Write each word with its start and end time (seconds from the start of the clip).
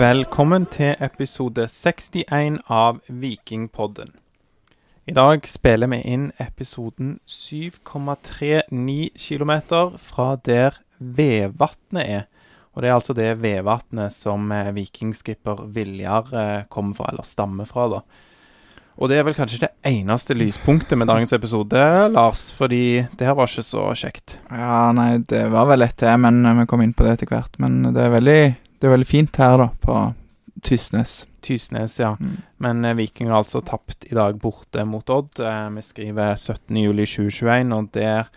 Velkommen 0.00 0.64
til 0.64 0.94
episode 1.04 1.66
61 1.68 2.54
av 2.72 3.02
Vikingpodden. 3.20 4.14
I 5.04 5.12
dag 5.12 5.44
spiller 5.44 5.90
vi 5.92 5.98
inn 6.08 6.22
episoden 6.40 7.18
7,39 7.28 9.10
km 9.20 9.52
fra 10.00 10.28
der 10.46 10.78
Vevatnet 10.96 12.06
er. 12.06 12.24
Og 12.72 12.80
det 12.80 12.88
er 12.88 12.94
altså 12.94 13.16
det 13.18 13.34
Vevatnet 13.42 14.14
som 14.16 14.48
eh, 14.56 14.70
vikingskipper 14.78 15.66
Viljar 15.74 16.32
eh, 16.32 16.64
kommer 16.72 16.96
fra, 16.96 17.10
eller 17.12 17.28
stammer 17.28 17.68
fra, 17.68 17.90
da. 17.92 18.00
Og 18.96 19.12
det 19.12 19.20
er 19.20 19.28
vel 19.28 19.36
kanskje 19.36 19.66
det 19.66 19.72
eneste 19.90 20.38
lyspunktet 20.38 20.96
med 20.96 21.12
dagens 21.12 21.36
episode, 21.36 21.84
Lars, 22.14 22.46
fordi 22.56 23.04
det 23.20 23.28
her 23.28 23.36
var 23.36 23.52
ikke 23.52 23.68
så 23.68 23.84
kjekt. 23.92 24.38
Ja, 24.48 24.80
nei, 24.96 25.18
det 25.28 25.44
var 25.52 25.68
vel 25.74 25.84
ett 25.84 26.00
til, 26.00 26.16
men 26.24 26.40
vi 26.62 26.68
kom 26.72 26.80
inn 26.86 26.96
på 26.96 27.04
det 27.04 27.18
etter 27.18 27.34
hvert. 27.36 27.60
Men 27.60 27.82
det 27.92 28.06
er 28.06 28.16
veldig, 28.16 28.42
det 28.80 28.88
er 28.88 28.94
veldig 28.96 29.08
fint 29.08 29.36
her, 29.36 29.58
da, 29.60 29.68
på 29.84 29.96
Tysnes. 30.64 31.26
Tysnes, 31.44 31.98
ja. 32.00 32.14
Mm. 32.20 32.36
Men 32.56 32.84
eh, 32.84 32.96
Viking 32.96 33.30
har 33.30 33.42
altså 33.42 33.60
tapt 33.64 34.06
i 34.08 34.14
dag 34.16 34.38
borte 34.40 34.84
mot 34.88 35.10
Odd. 35.12 35.40
Eh, 35.40 35.68
vi 35.76 35.84
skriver 35.84 36.34
17.07.2021, 36.36 37.74
og 37.76 37.92
der 37.96 38.32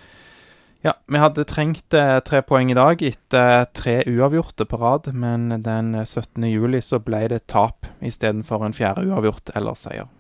Ja, 0.84 0.92
vi 1.08 1.20
hadde 1.20 1.46
trengt 1.48 1.96
eh, 1.96 2.18
tre 2.28 2.42
poeng 2.44 2.72
i 2.72 2.76
dag 2.76 3.00
etter 3.08 3.70
tre 3.72 4.02
uavgjorte 4.04 4.68
på 4.68 4.80
rad, 4.82 5.14
men 5.16 5.64
den 5.64 5.96
17. 6.06 6.44
juli 6.52 6.82
så 6.84 7.00
ble 7.00 7.22
det 7.32 7.46
tap 7.48 7.88
istedenfor 8.04 8.66
en 8.66 8.76
fjerde 8.76 9.06
uavgjort 9.08 9.54
eller 9.56 9.80
seier. 9.80 10.12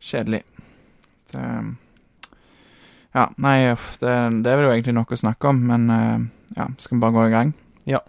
Kjedelig. 0.00 0.44
Det 1.32 1.48
Ja, 3.14 3.28
nei, 3.38 3.76
det, 4.00 4.14
det 4.42 4.50
er 4.50 4.56
vel 4.58 4.64
jo 4.66 4.72
egentlig 4.72 4.96
nok 4.96 5.12
å 5.14 5.20
snakke 5.20 5.52
om, 5.52 5.60
men 5.68 5.90
eh, 5.92 6.24
ja, 6.56 6.66
skal 6.78 6.96
vi 6.96 7.04
bare 7.04 7.14
gå 7.14 7.26
i 7.28 7.34
gang? 7.36 7.52
Ja. 7.84 8.00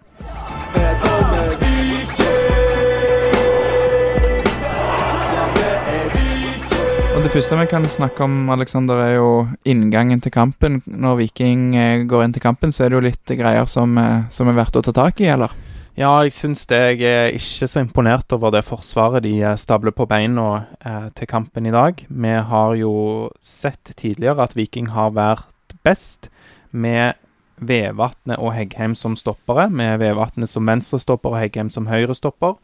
Og 7.16 7.22
Det 7.24 7.32
første 7.32 7.56
vi 7.58 7.66
kan 7.66 7.88
snakke 7.88 8.24
om, 8.24 8.50
Alexander, 8.50 9.00
er 9.00 9.14
jo 9.16 9.30
inngangen 9.64 10.20
til 10.20 10.32
kampen. 10.32 10.82
Når 10.86 11.16
Viking 11.22 11.76
eh, 11.76 12.04
går 12.08 12.24
inn 12.24 12.34
til 12.36 12.44
kampen, 12.44 12.72
så 12.72 12.84
er 12.84 12.92
det 12.92 12.98
jo 12.98 13.06
litt 13.08 13.32
greier 13.38 13.66
som, 13.66 13.96
eh, 13.98 14.28
som 14.30 14.48
er 14.48 14.58
verdt 14.58 14.76
å 14.76 14.84
ta 14.84 14.92
tak 14.92 15.20
i, 15.24 15.30
eller? 15.32 15.52
Ja, 15.96 16.10
jeg 16.20 16.34
syns 16.36 16.66
det. 16.68 17.00
Jeg 17.00 17.08
er 17.08 17.34
ikke 17.38 17.66
så 17.72 17.80
imponert 17.80 18.32
over 18.36 18.52
det 18.52 18.66
forsvaret 18.68 19.24
de 19.24 19.38
eh, 19.40 19.56
stabler 19.56 19.94
på 19.96 20.04
beina 20.04 20.66
eh, 20.84 21.06
til 21.16 21.28
kampen 21.30 21.64
i 21.64 21.72
dag. 21.72 22.02
Vi 22.04 22.34
har 22.50 22.74
jo 22.76 22.92
sett 23.40 23.94
tidligere 23.96 24.44
at 24.44 24.52
Viking 24.58 24.90
har 24.92 25.14
vært 25.16 25.72
best 25.88 26.28
med 26.76 27.16
Vevatnet 27.56 28.40
og 28.40 28.52
Heggheim 28.56 28.94
som 28.98 29.16
stoppere. 29.16 29.68
Med 29.70 29.98
Vevatnet 30.02 30.50
som 30.50 30.68
venstrestopper 30.68 31.34
og 31.34 31.40
Heggheim 31.40 31.70
som 31.72 31.88
høyrestopper. 31.90 32.56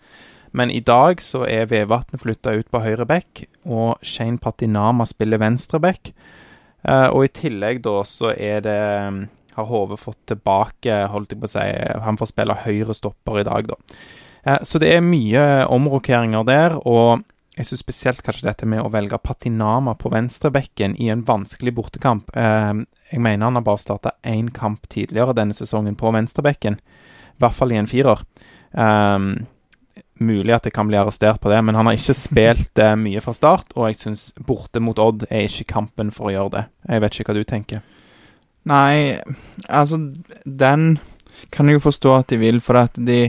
Men 0.53 0.71
i 0.71 0.83
dag 0.85 1.23
så 1.25 1.47
er 1.49 1.71
Vevatnet 1.71 2.21
flytta 2.21 2.53
ut 2.59 2.69
på 2.69 2.83
høyre 2.85 3.07
bekk, 3.09 3.47
og 3.65 4.03
Shane 4.05 4.37
Patinama 4.41 5.07
spiller 5.09 5.41
venstre 5.41 5.81
bekk. 5.81 6.13
Eh, 6.85 7.09
og 7.09 7.25
i 7.25 7.33
tillegg 7.33 7.81
da 7.85 8.03
så 8.05 8.35
er 8.35 8.61
det 8.65 8.81
mm, 9.15 9.23
har 9.57 9.69
HV 9.69 9.97
fått 10.01 10.21
tilbake, 10.33 10.99
holdt 11.13 11.33
jeg 11.33 11.41
på 11.41 11.49
å 11.49 11.53
si 11.53 11.65
Han 12.05 12.19
får 12.21 12.33
spille 12.33 12.61
høyre 12.65 12.97
stopper 12.97 13.41
i 13.41 13.47
dag, 13.49 13.73
da. 13.73 13.99
Eh, 14.45 14.61
så 14.67 14.81
det 14.83 14.93
er 14.93 15.05
mye 15.07 15.45
omrokeringer 15.73 16.45
der, 16.49 16.77
og 16.85 17.25
jeg 17.57 17.69
syns 17.69 17.83
spesielt 17.85 18.23
kanskje 18.25 18.49
dette 18.49 18.67
med 18.69 18.81
å 18.81 18.91
velge 18.93 19.19
Patinama 19.21 19.93
på 20.01 20.11
venstrebekken 20.13 20.95
i 21.03 21.11
en 21.13 21.25
vanskelig 21.29 21.75
bortekamp. 21.77 22.31
Eh, 22.33 22.85
jeg 23.11 23.21
mener 23.21 23.51
han 23.51 23.59
har 23.59 23.67
bare 23.67 23.83
starta 23.83 24.15
én 24.25 24.49
kamp 24.55 24.89
tidligere 24.89 25.37
denne 25.37 25.57
sesongen 25.57 25.99
på 26.01 26.13
venstrebekken, 26.15 26.79
i 26.81 27.43
hvert 27.45 27.57
fall 27.57 27.75
i 27.75 27.81
en 27.81 27.91
firer. 27.91 28.23
Um, 28.73 29.35
mulig 30.23 30.55
at 30.57 30.65
jeg 30.65 30.73
kan 30.73 30.89
bli 30.89 30.97
arrestert 30.97 31.43
på 31.43 31.51
det, 31.53 31.59
men 31.67 31.77
han 31.77 31.91
har 31.91 31.99
ikke 31.99 32.17
spilt 32.17 32.81
eh, 32.81 32.95
mye 32.97 33.21
fra 33.21 33.35
start, 33.37 33.75
og 33.77 33.91
jeg 33.91 34.01
syns 34.01 34.31
borte 34.41 34.81
mot 34.81 34.99
Odd 35.03 35.27
er 35.29 35.45
ikke 35.45 35.69
kampen 35.75 36.13
for 36.15 36.31
å 36.31 36.35
gjøre 36.37 36.55
det. 36.57 36.65
Jeg 36.89 37.05
vet 37.05 37.19
ikke 37.19 37.29
hva 37.29 37.37
du 37.37 37.45
tenker. 37.49 37.83
Nei, 38.71 39.19
altså 39.67 39.99
Den 40.45 41.01
kan 41.53 41.69
jeg 41.69 41.81
jo 41.81 41.89
forstå 41.89 42.15
at 42.15 42.33
de 42.33 42.39
vil, 42.41 42.63
for 42.65 42.79
at 42.81 42.97
de, 42.97 43.27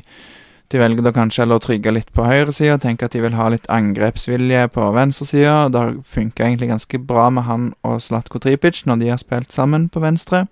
de 0.72 0.80
velger 0.82 1.06
da 1.06 1.12
kanskje 1.14 1.44
heller 1.44 1.60
å 1.60 1.64
trygge 1.64 1.92
litt 1.94 2.10
på 2.16 2.26
høyresida, 2.26 2.80
tenker 2.82 3.08
at 3.08 3.16
de 3.16 3.22
vil 3.22 3.36
ha 3.38 3.50
litt 3.54 3.68
angrepsvilje 3.72 4.66
på 4.74 4.88
venstresida. 4.96 5.68
Det 5.70 5.82
har 5.82 5.94
funka 6.08 6.48
egentlig 6.48 6.72
ganske 6.72 7.00
bra 7.04 7.28
med 7.34 7.46
han 7.50 7.70
og 7.86 8.02
Slatko 8.02 8.42
Tripic 8.42 8.84
når 8.90 9.02
de 9.02 9.12
har 9.14 9.22
spilt 9.22 9.54
sammen 9.54 9.90
på 9.94 10.02
venstre. 10.04 10.46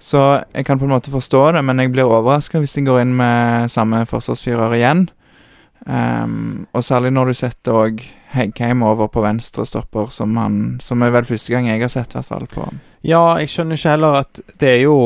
Så 0.00 0.20
jeg 0.54 0.64
kan 0.64 0.80
på 0.80 0.88
en 0.88 0.94
måte 0.94 1.12
forstå 1.12 1.50
det, 1.54 1.64
men 1.68 1.78
jeg 1.78 1.92
blir 1.92 2.08
overraska 2.08 2.58
hvis 2.62 2.78
de 2.78 2.86
går 2.88 3.02
inn 3.02 3.12
med 3.18 3.70
samme 3.70 4.02
forsvarsfirer 4.08 4.78
igjen. 4.78 5.08
Um, 5.84 6.66
og 6.76 6.84
særlig 6.84 7.12
når 7.12 7.30
du 7.30 7.38
setter 7.38 7.76
òg 7.76 8.02
Heggheim 8.30 8.84
over 8.86 9.08
på 9.10 9.24
venstre 9.24 9.64
stopper, 9.66 10.12
som, 10.14 10.36
han, 10.38 10.78
som 10.82 11.02
er 11.02 11.10
vel 11.14 11.26
første 11.26 11.50
gang 11.50 11.66
jeg 11.66 11.82
har 11.82 11.90
sett, 11.90 12.14
hvert 12.14 12.28
fall. 12.30 12.46
på 12.46 12.68
Ja, 13.02 13.38
jeg 13.40 13.48
skjønner 13.48 13.78
ikke 13.78 13.94
heller 13.94 14.18
at 14.20 14.40
det 14.60 14.68
er, 14.74 14.80
jo, 14.84 14.96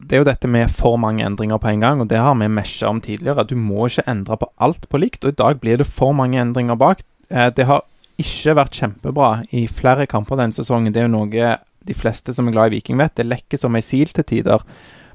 det 0.00 0.16
er 0.16 0.22
jo 0.22 0.28
dette 0.30 0.48
med 0.50 0.70
for 0.72 0.96
mange 1.00 1.24
endringer 1.26 1.60
på 1.60 1.68
en 1.68 1.84
gang, 1.84 2.00
og 2.00 2.08
det 2.08 2.18
har 2.18 2.34
vi 2.40 2.48
mesja 2.48 2.88
om 2.88 3.00
tidligere. 3.04 3.44
Du 3.44 3.54
må 3.60 3.86
ikke 3.86 4.06
endre 4.10 4.38
på 4.40 4.48
alt 4.56 4.88
på 4.88 5.00
likt, 5.02 5.22
og 5.24 5.34
i 5.34 5.40
dag 5.42 5.60
blir 5.60 5.82
det 5.82 5.88
for 5.88 6.16
mange 6.16 6.40
endringer 6.40 6.80
bak. 6.80 7.04
Eh, 7.28 7.50
det 7.54 7.68
har 7.68 7.84
ikke 8.22 8.56
vært 8.56 8.78
kjempebra 8.80 9.30
i 9.52 9.66
flere 9.68 10.08
kamper 10.08 10.40
denne 10.40 10.56
sesongen. 10.56 10.94
Det 10.94 11.02
er 11.02 11.10
jo 11.10 11.18
noe 11.18 11.52
de 11.82 11.94
fleste 11.98 12.32
som 12.34 12.48
er 12.48 12.56
glad 12.56 12.72
i 12.72 12.78
Viking 12.78 12.98
vet. 13.00 13.14
Det 13.18 13.28
lekker 13.28 13.60
som 13.60 13.76
ei 13.76 13.84
sil 13.84 14.10
til 14.16 14.26
tider. 14.26 14.64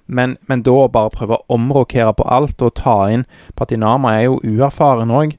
Men, 0.07 0.37
men 0.47 0.63
da 0.63 0.85
bare 0.91 1.11
prøve 1.11 1.35
å 1.35 1.57
omrokere 1.57 2.13
på 2.15 2.25
alt 2.31 2.61
og 2.63 2.77
ta 2.79 3.09
inn 3.11 3.25
Patinama 3.59 4.13
er 4.15 4.29
jo 4.29 4.37
uerfaren 4.39 5.11
òg. 5.11 5.35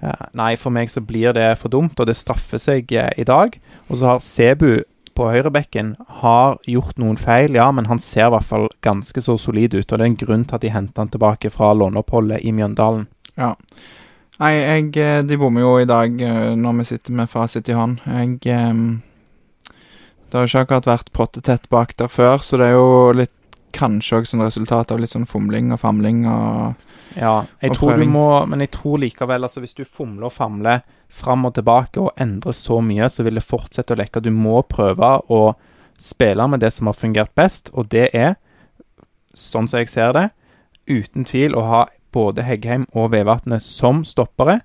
Eh, 0.00 0.26
nei, 0.36 0.54
for 0.60 0.74
meg 0.74 0.90
så 0.92 1.00
blir 1.04 1.34
det 1.36 1.48
for 1.60 1.72
dumt, 1.72 1.98
og 1.98 2.08
det 2.08 2.16
straffer 2.18 2.60
seg 2.60 2.92
eh, 2.92 3.12
i 3.16 3.26
dag. 3.26 3.56
Og 3.88 3.98
så 3.98 4.12
har 4.12 4.24
Sebu 4.24 4.84
på 5.16 5.30
høyrebekken 5.32 5.94
har 6.20 6.58
gjort 6.68 6.98
noen 7.00 7.16
feil, 7.16 7.56
ja, 7.56 7.70
men 7.72 7.88
han 7.88 8.00
ser 8.02 8.26
i 8.26 8.34
hvert 8.34 8.48
fall 8.48 8.66
ganske 8.84 9.22
så 9.24 9.38
solid 9.40 9.74
ut. 9.74 9.86
Og 9.86 9.94
det 9.94 10.02
er 10.02 10.10
en 10.10 10.18
grunn 10.20 10.44
til 10.44 10.58
at 10.58 10.66
de 10.66 10.74
henter 10.74 11.04
han 11.04 11.12
tilbake 11.12 11.50
fra 11.54 11.72
låneoppholdet 11.72 12.44
i 12.44 12.52
Mjøndalen. 12.52 13.06
Ja. 13.36 13.54
Nei, 14.36 14.52
jeg, 14.52 14.90
eh, 15.00 15.22
de 15.24 15.40
bommer 15.40 15.64
jo 15.64 15.78
i 15.80 15.88
dag 15.88 16.12
når 16.60 16.82
vi 16.82 16.90
sitter 16.92 17.16
med 17.16 17.32
fasit 17.32 17.68
i 17.72 17.76
hånd. 17.76 18.02
Jeg 18.04 18.40
Det 20.26 20.34
har 20.34 20.42
jo 20.42 20.50
ikke 20.50 20.64
akkurat 20.66 20.86
vært 20.86 21.12
pottetett 21.14 21.68
bak 21.70 21.96
der 21.96 22.08
før, 22.08 22.42
så 22.42 22.58
det 22.58 22.66
er 22.66 22.72
jo 22.74 23.12
litt 23.14 23.32
kanskje 23.72 24.20
òg 24.20 24.26
som 24.26 24.42
resultat 24.42 24.90
av 24.90 25.00
litt 25.00 25.12
sånn 25.14 25.28
fomling 25.28 25.72
og 25.72 25.80
famling 25.80 26.26
og 26.28 26.74
Ja, 27.14 27.46
jeg 27.62 27.70
Og 27.70 27.76
tror 27.76 27.96
du 27.96 28.04
må 28.10 28.46
Men 28.46 28.60
jeg 28.60 28.72
tror 28.74 28.98
likevel, 28.98 29.46
altså 29.46 29.62
hvis 29.62 29.76
du 29.76 29.84
fomler 29.84 30.26
og 30.28 30.32
famler 30.32 30.82
fram 31.08 31.46
og 31.46 31.54
tilbake 31.54 32.00
og 32.02 32.12
endrer 32.20 32.52
så 32.52 32.80
mye, 32.82 33.08
så 33.08 33.22
vil 33.22 33.38
det 33.38 33.46
fortsette 33.46 33.94
å 33.94 33.98
lekke. 34.00 34.20
Du 34.20 34.32
må 34.34 34.58
prøve 34.66 35.12
å 35.30 35.54
spille 36.02 36.48
med 36.50 36.60
det 36.60 36.72
som 36.74 36.90
har 36.90 36.98
fungert 36.98 37.30
best, 37.38 37.70
og 37.72 37.88
det 37.94 38.10
er, 38.12 38.34
sånn 39.32 39.68
som 39.70 39.78
jeg 39.80 39.88
ser 39.88 40.12
det, 40.12 40.24
uten 40.90 41.24
tvil 41.24 41.54
å 41.56 41.62
ha 41.70 41.84
både 42.12 42.42
Heggheim 42.42 42.88
og 42.92 43.12
Vevatnet 43.14 43.62
som 43.62 44.02
stoppere. 44.04 44.60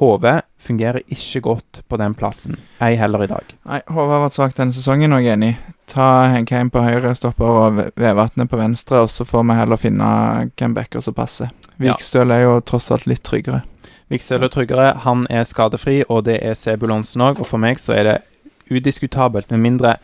HV 0.00 0.24
fungerer 0.64 1.02
ikke 1.12 1.40
godt 1.44 1.82
på 1.88 1.98
den 2.00 2.14
plassen, 2.18 2.56
ei 2.82 2.94
heller 2.96 3.24
i 3.24 3.28
dag. 3.30 3.54
Nei, 3.68 3.80
Håvard 3.88 4.14
har 4.16 4.24
vært 4.24 4.36
svak 4.38 4.56
denne 4.56 4.72
sesongen, 4.74 5.12
og 5.12 5.22
jeg 5.22 5.34
er 5.34 5.38
enig. 5.38 5.52
Ta 5.92 6.06
Henkheim 6.32 6.70
på 6.72 6.80
høyre, 6.84 7.12
stopper 7.14 7.44
og 7.60 7.76
Ve- 7.78 7.90
Vevatnet 8.00 8.48
på 8.50 8.56
venstre, 8.60 9.02
og 9.04 9.10
så 9.12 9.26
får 9.28 9.44
vi 9.50 9.58
heller 9.60 9.80
finne 9.80 10.08
hvem 10.56 10.74
backer 10.76 11.04
som 11.04 11.14
passer. 11.14 11.52
Vikstøl 11.78 12.32
er 12.32 12.44
jo 12.46 12.58
tross 12.64 12.90
alt 12.94 13.06
litt 13.10 13.22
tryggere. 13.26 13.62
Vikstøl 14.12 14.44
er 14.44 14.52
Tryggere, 14.52 14.90
han 15.04 15.26
er 15.32 15.44
skadefri, 15.48 16.02
og 16.08 16.24
det 16.26 16.38
er 16.44 16.54
Sebulonsen 16.54 17.22
òg. 17.24 17.40
Og 17.40 17.46
for 17.48 17.58
meg 17.58 17.80
så 17.80 17.94
er 17.96 18.04
det 18.08 18.18
udiskutabelt, 18.70 19.50
med 19.50 19.60
mindre 19.64 19.96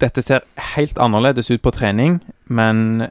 dette 0.00 0.22
ser 0.24 0.40
helt 0.74 0.96
annerledes 0.98 1.50
ut 1.52 1.60
på 1.62 1.72
trening, 1.76 2.20
men 2.48 3.08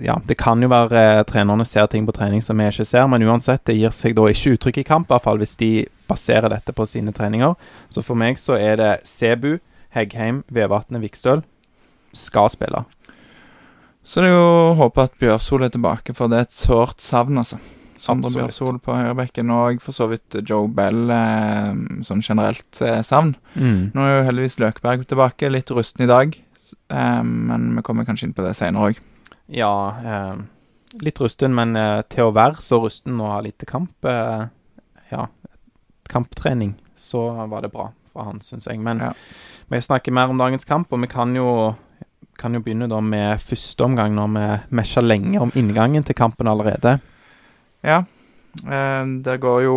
ja, 0.00 0.16
det 0.26 0.38
kan 0.40 0.62
jo 0.62 0.70
være 0.72 1.02
eh, 1.18 1.24
trenerne 1.28 1.66
ser 1.68 1.88
ting 1.92 2.06
på 2.08 2.14
trening 2.16 2.42
som 2.44 2.58
vi 2.58 2.68
ikke 2.70 2.86
ser, 2.88 3.08
men 3.10 3.24
uansett, 3.26 3.64
det 3.68 3.76
gir 3.78 3.92
seg 3.94 4.16
da 4.16 4.28
ikke 4.30 4.56
uttrykk 4.56 4.80
i 4.82 4.86
kamp, 4.88 5.10
i 5.10 5.14
hvert 5.14 5.26
fall 5.26 5.42
hvis 5.42 5.56
de 5.60 5.72
baserer 6.10 6.52
dette 6.52 6.74
på 6.76 6.86
sine 6.88 7.14
treninger. 7.16 7.54
Så 7.92 8.04
for 8.06 8.18
meg 8.18 8.40
så 8.40 8.56
er 8.60 8.80
det 8.80 8.92
Sebu, 9.08 9.56
Heggheim, 9.92 10.42
Vevatnet, 10.52 11.02
Vikstøl 11.04 11.44
skal 12.16 12.50
spille. 12.52 12.84
Så 14.02 14.22
det 14.22 14.32
er 14.32 14.34
jo 14.34 14.48
å 14.72 14.74
håpe 14.80 15.04
at 15.06 15.14
Bjørsol 15.20 15.66
er 15.66 15.70
tilbake, 15.72 16.14
for 16.16 16.30
det 16.30 16.40
er 16.40 16.48
et 16.48 16.56
sårt 16.56 17.02
savn, 17.02 17.38
altså. 17.42 17.60
Sondre 18.02 18.32
Bjørsol 18.34 18.80
på 18.82 18.96
høyrebekken, 18.98 19.50
og 19.54 19.78
for 19.84 19.94
så 19.94 20.08
vidt 20.10 20.40
Joe 20.42 20.66
Bell 20.66 21.06
eh, 21.14 21.68
som 22.02 22.22
generelt 22.24 22.80
eh, 22.82 22.98
savn. 23.06 23.36
Mm. 23.54 23.92
Nå 23.94 24.02
er 24.02 24.16
jo 24.16 24.24
heldigvis 24.26 24.58
Løkberg 24.58 25.06
tilbake, 25.06 25.52
litt 25.52 25.70
rusten 25.70 26.02
i 26.02 26.10
dag, 26.10 26.34
eh, 26.34 27.22
men 27.22 27.70
vi 27.78 27.86
kommer 27.86 28.08
kanskje 28.08 28.28
inn 28.28 28.34
på 28.34 28.42
det 28.42 28.56
senere 28.58 28.90
òg. 28.90 29.02
Ja, 29.52 29.72
eh, 30.04 30.36
litt 31.04 31.20
rusten, 31.20 31.52
men 31.56 31.76
eh, 31.76 32.00
til 32.12 32.28
å 32.30 32.34
være 32.34 32.62
så 32.64 32.78
rusten 32.82 33.20
og 33.20 33.28
ha 33.34 33.40
lite 33.44 33.68
kamp 33.68 34.08
eh, 34.08 34.46
Ja, 35.12 35.26
kamptrening, 36.08 36.74
så 36.96 37.26
var 37.48 37.62
det 37.64 37.72
bra 37.72 37.90
fra 38.12 38.24
han, 38.30 38.40
syns 38.44 38.66
jeg. 38.68 38.80
Men 38.80 39.00
Ja. 39.00 39.12
vi 39.68 39.80
snakker 39.80 40.12
mer 40.12 40.32
om 40.32 40.40
dagens 40.40 40.64
kamp, 40.68 40.92
og 40.92 41.00
vi 41.00 41.08
kan 41.12 41.34
jo, 41.36 41.74
kan 42.40 42.54
jo 42.56 42.60
begynne 42.64 42.88
da 42.88 43.00
med 43.00 43.40
første 43.40 43.84
omgang, 43.84 44.14
når 44.16 44.32
vi 44.36 44.76
mesja 44.76 45.02
lenge 45.04 45.40
om 45.40 45.52
inngangen 45.56 46.04
til 46.04 46.14
kampen 46.18 46.48
allerede. 46.48 46.98
Ja, 47.84 48.04
Eh, 48.52 49.04
der 49.24 49.38
går 49.40 49.62
jo 49.64 49.76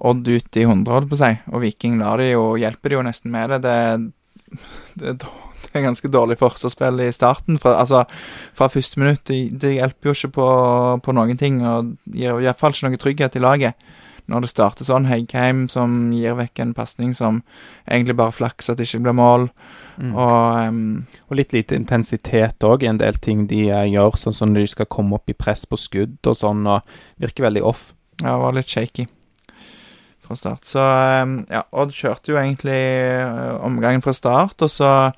Odd 0.00 0.28
ut 0.28 0.56
i 0.56 0.62
100, 0.62 0.86
holdt 0.94 1.10
på 1.10 1.16
å 1.16 1.20
si, 1.20 1.30
og 1.50 1.60
Viking 1.60 1.98
lar 1.98 2.16
de 2.22 2.30
jo, 2.30 2.54
hjelper 2.56 2.88
de 2.88 2.94
jo 2.94 3.02
nesten 3.02 3.32
med 3.34 3.50
det. 3.50 3.58
Det, 3.66 4.54
det, 4.96 5.16
det 5.70 5.78
er 5.78 5.86
ganske 5.86 6.10
dårlig 6.10 6.38
forsvarsspill 6.40 7.00
i 7.04 7.12
starten. 7.14 7.58
Fra, 7.62 7.76
altså, 7.80 8.04
fra 8.56 8.68
første 8.72 9.00
minutt. 9.00 9.24
Det, 9.28 9.40
det 9.62 9.76
hjelper 9.76 10.10
jo 10.10 10.16
ikke 10.16 10.34
på, 10.36 10.50
på, 11.06 11.16
noen 11.16 11.40
ting, 11.40 11.62
og 11.66 11.96
gir 12.10 12.40
iallfall 12.42 12.74
ikke 12.74 12.90
noe 12.90 13.02
trygghet 13.04 13.38
i 13.38 13.44
laget. 13.44 13.90
Når 14.30 14.44
det 14.44 14.50
starter 14.52 14.86
sånn, 14.86 15.08
Heggheim 15.10 15.64
som 15.72 16.12
gir 16.14 16.36
vekk 16.38 16.60
en 16.62 16.74
pasning 16.76 17.14
som 17.16 17.40
egentlig 17.88 18.14
bare 18.20 18.34
flaks 18.34 18.70
at 18.70 18.78
det 18.78 18.86
ikke 18.86 19.02
blir 19.08 19.16
mål. 19.18 19.48
Mm. 19.98 20.12
Og, 20.12 20.68
um, 20.70 20.82
og, 21.26 21.38
litt 21.40 21.54
lite 21.56 21.78
intensitet 21.78 22.66
òg 22.66 22.86
en 22.86 23.00
del 23.00 23.18
ting 23.22 23.48
de 23.50 23.64
uh, 23.72 23.82
gjør, 23.90 24.20
sånn 24.20 24.36
som 24.36 24.52
når 24.52 24.68
de 24.68 24.74
skal 24.76 24.90
komme 24.90 25.18
opp 25.18 25.32
i 25.32 25.38
press 25.38 25.66
på 25.66 25.78
skudd 25.80 26.30
og 26.30 26.38
sånn, 26.38 26.62
og 26.70 26.86
virker 27.22 27.48
veldig 27.48 27.64
off. 27.72 27.90
Ja, 28.20 28.38
var 28.38 28.54
litt 28.54 28.70
shaky 28.70 29.08
fra 30.30 30.38
start. 30.38 30.64
Så 30.64 30.80
um, 31.22 31.40
ja, 31.50 31.64
Odd 31.74 31.94
kjørte 31.94 32.32
jo 32.32 32.38
egentlig 32.38 32.78
uh, 33.26 33.58
omgangen 33.66 34.02
fra 34.04 34.14
start, 34.14 34.62
og 34.62 34.70
så, 34.70 35.10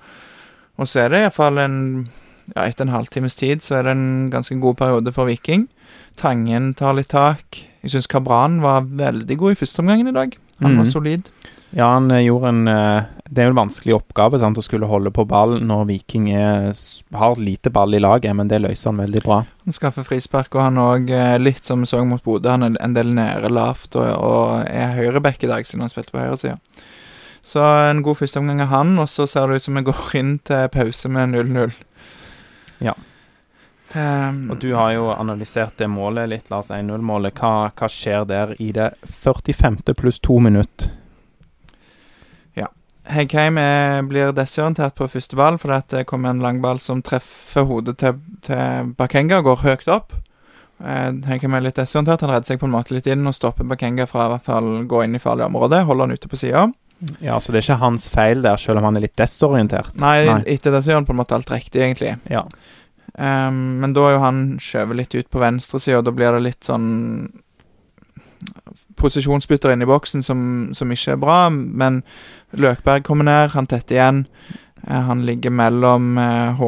og 0.80 0.88
så 0.88 1.04
er 1.04 1.12
det 1.12 1.24
iallfall 1.24 1.60
en 1.62 1.80
ja, 2.52 2.64
Etter 2.66 2.86
en 2.86 2.94
halvtimes 2.94 3.36
tid 3.38 3.62
så 3.64 3.78
er 3.78 3.86
det 3.86 3.92
en 3.94 4.30
ganske 4.32 4.56
god 4.60 4.76
periode 4.80 5.12
for 5.14 5.30
Viking. 5.30 5.68
Tangen 6.18 6.72
tar 6.74 6.96
litt 6.98 7.12
tak. 7.12 7.60
Jeg 7.82 7.94
syns 7.94 8.10
Kabran 8.10 8.60
var 8.64 8.86
veldig 8.86 9.36
god 9.38 9.54
i 9.54 9.60
første 9.62 9.82
omgangen 9.82 10.10
i 10.10 10.16
dag. 10.16 10.34
Han 10.62 10.74
mm. 10.74 10.80
var 10.82 10.90
solid. 10.90 11.30
Ja, 11.72 11.86
han 11.94 12.10
eh, 12.10 12.26
gjorde 12.26 12.48
en 12.48 12.68
eh, 12.68 13.04
Det 13.24 13.40
er 13.40 13.46
jo 13.48 13.54
en 13.54 13.60
vanskelig 13.62 13.94
oppgave 13.96 14.36
sant, 14.42 14.58
å 14.60 14.64
skulle 14.64 14.90
holde 14.90 15.08
på 15.14 15.24
ball 15.24 15.56
når 15.64 15.86
Viking 15.88 16.26
er, 16.34 16.66
har 17.16 17.38
lite 17.40 17.72
ball 17.72 17.96
i 17.96 18.02
laget, 18.02 18.34
men 18.36 18.50
det 18.50 18.60
løser 18.60 18.90
han 18.90 19.00
veldig 19.00 19.22
bra. 19.24 19.38
Han 19.64 19.76
skaffer 19.76 20.04
frispark, 20.04 20.52
og 20.52 20.66
han 20.66 20.80
òg, 20.82 21.08
eh, 21.08 21.38
litt 21.40 21.64
som 21.64 21.80
vi 21.80 21.88
så 21.88 22.02
mot 22.04 22.20
Bodø, 22.22 22.50
han 22.52 22.66
er 22.68 22.76
en 22.76 22.98
del 22.98 23.14
nede 23.16 23.48
lavt 23.48 23.96
og, 23.96 24.04
og 24.04 24.66
er 24.68 24.92
høyreback 24.98 25.46
i 25.46 25.48
dag, 25.54 25.64
siden 25.64 25.86
han 25.86 25.94
spilte 25.94 26.12
på 26.12 26.20
høyresida. 26.20 26.58
Så 27.42 27.62
en 27.62 28.02
god 28.06 28.20
førsteomgang 28.20 28.62
av 28.62 28.70
han, 28.70 28.98
og 29.02 29.08
så 29.10 29.26
ser 29.26 29.50
det 29.50 29.58
ut 29.58 29.64
som 29.66 29.78
vi 29.78 29.86
går 29.88 30.02
inn 30.20 30.36
til 30.46 30.68
pause 30.70 31.10
med 31.10 31.34
0-0. 31.34 31.74
Ja. 32.86 32.94
Um, 33.92 34.46
og 34.50 34.56
du 34.62 34.70
har 34.72 34.94
jo 34.94 35.10
analysert 35.12 35.76
det 35.76 35.90
målet 35.92 36.30
litt, 36.30 36.48
Lars 36.52 36.70
1-0-målet. 36.72 37.36
Hva, 37.36 37.68
hva, 37.76 37.88
skjer 37.92 38.24
der 38.28 38.54
i 38.62 38.70
det 38.72 38.92
45. 39.04 39.82
pluss 39.98 40.20
to 40.22 40.38
minutt? 40.40 40.86
Ja. 42.56 42.70
Heggheim 43.10 43.58
blir 44.08 44.32
desorientert 44.32 44.96
på 44.96 45.10
første 45.12 45.36
ball 45.36 45.58
fordi 45.60 45.98
det 45.98 46.06
kommer 46.08 46.32
en 46.32 46.40
langball 46.44 46.80
som 46.80 47.02
treffer 47.04 47.66
hodet 47.68 47.98
til, 48.00 48.22
til 48.46 48.94
Bakenga 48.96 49.42
og 49.42 49.50
går 49.50 49.64
høyt 49.66 49.90
opp. 49.92 50.14
Uh, 50.80 51.10
Heggheim 51.28 51.58
er 51.58 51.66
litt 51.66 51.82
desorientert. 51.82 52.24
Han 52.24 52.32
redder 52.32 52.54
seg 52.54 52.62
på 52.62 52.70
en 52.70 52.76
måte 52.78 52.94
litt 52.96 53.10
inn 53.10 53.26
og 53.28 53.36
stopper 53.36 53.68
Bakenga 53.68 54.06
fra 54.08 54.30
i 54.30 54.36
hvert 54.36 54.48
fall 54.48 54.72
gå 54.88 55.04
inn 55.04 55.18
i 55.18 55.22
farlig 55.22 55.50
område. 55.50 55.84
Holder 55.90 56.08
han 56.08 56.16
ute 56.16 56.32
på 56.32 56.40
sida. 56.40 56.70
Ja, 57.20 57.40
Så 57.40 57.52
det 57.52 57.60
er 57.60 57.66
ikke 57.66 57.82
hans 57.82 58.08
feil 58.12 58.42
der, 58.44 58.56
selv 58.60 58.78
om 58.78 58.86
han 58.86 58.98
er 58.98 59.06
litt 59.06 59.18
desorientert? 59.18 59.94
Nei, 60.00 60.22
Nei. 60.28 60.42
etter 60.54 60.74
det 60.74 60.82
så 60.84 60.92
gjør 60.92 61.02
han 61.02 61.08
på 61.08 61.16
en 61.16 61.20
måte 61.22 61.36
alt 61.36 61.50
riktig, 61.50 61.82
egentlig. 61.82 62.14
Ja. 62.30 62.44
Um, 63.12 63.80
men 63.82 63.92
da 63.96 64.06
er 64.06 64.14
jo 64.14 64.22
han 64.22 64.42
skjøvet 64.62 64.98
litt 65.00 65.16
ut 65.16 65.30
på 65.32 65.42
venstresida, 65.42 66.00
og 66.00 66.06
da 66.06 66.14
blir 66.16 66.36
det 66.36 66.44
litt 66.46 66.68
sånn 66.68 66.92
posisjonsbytter 68.98 69.74
inn 69.74 69.84
i 69.84 69.88
boksen 69.88 70.24
som, 70.24 70.44
som, 70.78 70.94
ikke 70.94 71.16
er 71.16 71.20
bra. 71.20 71.38
Men 71.50 72.02
Løkberg 72.58 73.04
kommer 73.06 73.28
ned, 73.28 73.52
han 73.56 73.68
tetter 73.70 73.98
igjen. 73.98 74.24
Uh, 74.86 75.02
han 75.10 75.26
ligger 75.26 75.54
mellom 75.54 76.16
uh, 76.18 76.62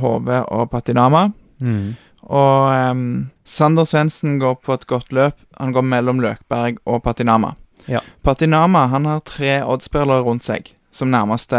HV 0.00 0.32
og 0.40 0.66
Patinama. 0.72 1.28
Mm. 1.60 1.94
Og 2.26 2.90
um, 2.90 3.06
Sander 3.46 3.86
Svendsen 3.86 4.40
går 4.42 4.58
på 4.64 4.74
et 4.74 4.88
godt 4.90 5.12
løp. 5.14 5.38
Han 5.60 5.76
går 5.76 5.86
mellom 5.86 6.24
Løkberg 6.24 6.80
og 6.84 7.04
Patinama. 7.04 7.54
Ja. 7.90 8.02
Patinama 8.26 8.86
han 8.92 9.06
har 9.06 9.22
tre 9.26 9.60
Odd-spillere 9.62 10.24
rundt 10.26 10.46
seg 10.46 10.72
som 10.96 11.10
nærmeste 11.12 11.58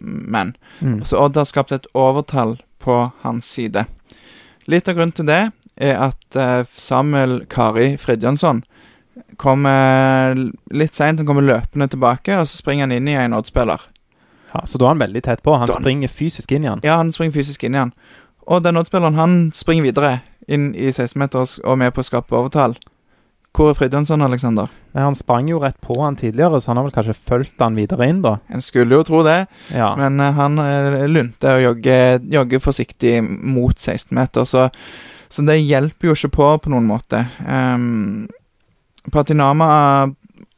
menn. 0.00 0.54
Mm. 0.80 1.00
Så 1.04 1.18
Odd 1.18 1.36
har 1.38 1.48
skapt 1.48 1.72
et 1.72 1.88
overtall 1.96 2.58
på 2.82 2.98
hans 3.24 3.48
side. 3.48 3.86
Litt 4.66 4.88
av 4.88 4.98
grunnen 4.98 5.14
til 5.16 5.28
det 5.28 5.42
er 5.76 5.98
at 6.08 6.36
eh, 6.38 6.62
Samuel 6.76 7.40
Kari 7.50 7.94
Fridjansson 8.00 8.62
kommer 9.40 10.34
litt 10.70 10.96
seint. 10.96 11.20
Han 11.20 11.28
kommer 11.28 11.44
løpende 11.46 11.88
tilbake, 11.92 12.36
og 12.40 12.48
så 12.48 12.60
springer 12.60 12.86
han 12.86 12.96
inn 12.96 13.08
i 13.08 13.16
en 13.18 13.36
Odd-spiller. 13.36 13.80
Ja, 14.52 14.62
Så 14.66 14.78
da 14.78 14.86
er 14.86 14.94
han 14.94 15.02
veldig 15.02 15.22
tett 15.24 15.42
på. 15.42 15.56
Han 15.56 15.68
da, 15.68 15.78
springer 15.80 16.08
fysisk 16.08 16.52
inn 16.52 16.64
i 16.64 16.70
han. 16.70 16.80
Ja, 16.84 16.96
han 17.00 17.12
springer 17.12 17.36
fysisk 17.36 17.64
inn 17.64 17.76
i 17.76 17.82
han. 17.84 17.92
Og 18.46 18.62
den 18.64 18.76
Odd-spilleren 18.76 19.18
han 19.18 19.38
springer 19.54 19.88
videre 19.88 20.12
inn 20.48 20.70
i 20.74 20.92
16-meter 20.92 21.42
og 21.64 21.72
er 21.72 21.80
med 21.86 21.94
på 21.94 22.04
å 22.04 22.06
skape 22.06 22.36
overtall. 22.36 22.76
Hvor 23.56 23.70
er 23.72 23.76
Fridtjonsson, 23.78 24.20
Aleksander? 24.20 24.68
Han 24.92 25.14
sprang 25.16 25.46
jo 25.48 25.58
rett 25.62 25.78
på 25.80 25.96
han 26.02 26.16
tidligere, 26.16 26.60
så 26.60 26.70
han 26.70 26.80
har 26.80 26.84
vel 26.84 26.92
kanskje 26.92 27.16
fulgt 27.16 27.62
han 27.64 27.78
videre 27.78 28.08
inn, 28.10 28.20
da. 28.24 28.34
En 28.52 28.60
skulle 28.64 28.98
jo 28.98 29.06
tro 29.08 29.22
det, 29.24 29.46
ja. 29.72 29.94
men 29.96 30.20
uh, 30.20 30.28
han 30.36 30.60
uh, 30.60 31.06
lunte 31.08 31.54
og 31.56 31.64
jogger, 31.64 32.20
jogger 32.36 32.60
forsiktig 32.60 33.14
mot 33.24 33.72
16 33.72 34.12
meter, 34.18 34.44
så, 34.44 34.68
så, 35.28 35.46
det 35.48 35.56
hjelper 35.62 36.10
jo 36.10 36.18
ikke 36.18 36.34
på 36.36 36.50
på 36.66 36.74
noen 36.74 36.88
måte. 36.90 37.24
Um, 37.48 38.28
Patinama 39.12 39.70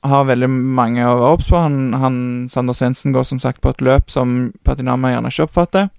har 0.03 0.27
veldig 0.27 0.51
mange 0.51 1.07
obs 1.07 1.47
på. 1.51 1.59
Han, 1.59 1.95
han, 1.95 2.21
Sander 2.51 2.75
Svendsen 2.75 3.15
går 3.15 3.31
som 3.31 3.39
sagt 3.39 3.63
på 3.63 3.71
et 3.75 3.83
løp 3.85 4.11
som 4.11 4.53
Patinama 4.67 5.13
gjerne 5.13 5.31
ikke 5.31 5.47
oppfatter. 5.47 5.91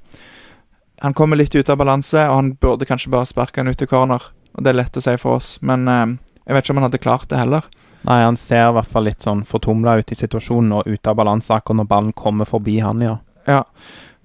Han 1.00 1.16
kommer 1.16 1.40
litt 1.40 1.56
ut 1.56 1.70
av 1.72 1.80
balanse, 1.80 2.26
og 2.28 2.42
han 2.42 2.56
burde 2.60 2.88
kanskje 2.88 3.12
bare 3.14 3.30
sparke 3.30 3.64
han 3.64 3.72
ut 3.72 3.88
i 3.88 3.88
corner. 3.88 4.34
Og 4.58 4.66
det 4.66 4.74
er 4.74 4.82
lett 4.82 5.00
å 5.00 5.04
si 5.04 5.16
for 5.22 5.40
oss, 5.40 5.60
men 5.64 5.88
uh, 5.88 6.18
jeg 6.50 6.58
vet 6.58 6.66
ikke 6.66 6.74
om 6.74 6.80
han 6.82 6.88
hadde 6.88 7.02
klart 7.04 7.30
det 7.30 7.38
heller. 7.38 7.66
Nei, 8.08 8.22
han 8.24 8.38
ser 8.40 8.70
i 8.70 8.74
hvert 8.74 8.90
fall 8.90 9.06
litt 9.06 9.22
sånn 9.22 9.44
fortumla 9.46 10.00
ut 10.00 10.14
i 10.14 10.18
situasjonen 10.18 10.80
og 10.80 10.88
ute 10.88 11.12
av 11.12 11.20
balanse 11.20 11.54
akkurat 11.54 11.78
når 11.82 11.90
ballen 11.92 12.16
kommer 12.18 12.50
forbi 12.50 12.80
han, 12.82 13.04
ja. 13.06 13.20
Ja. 13.46 13.60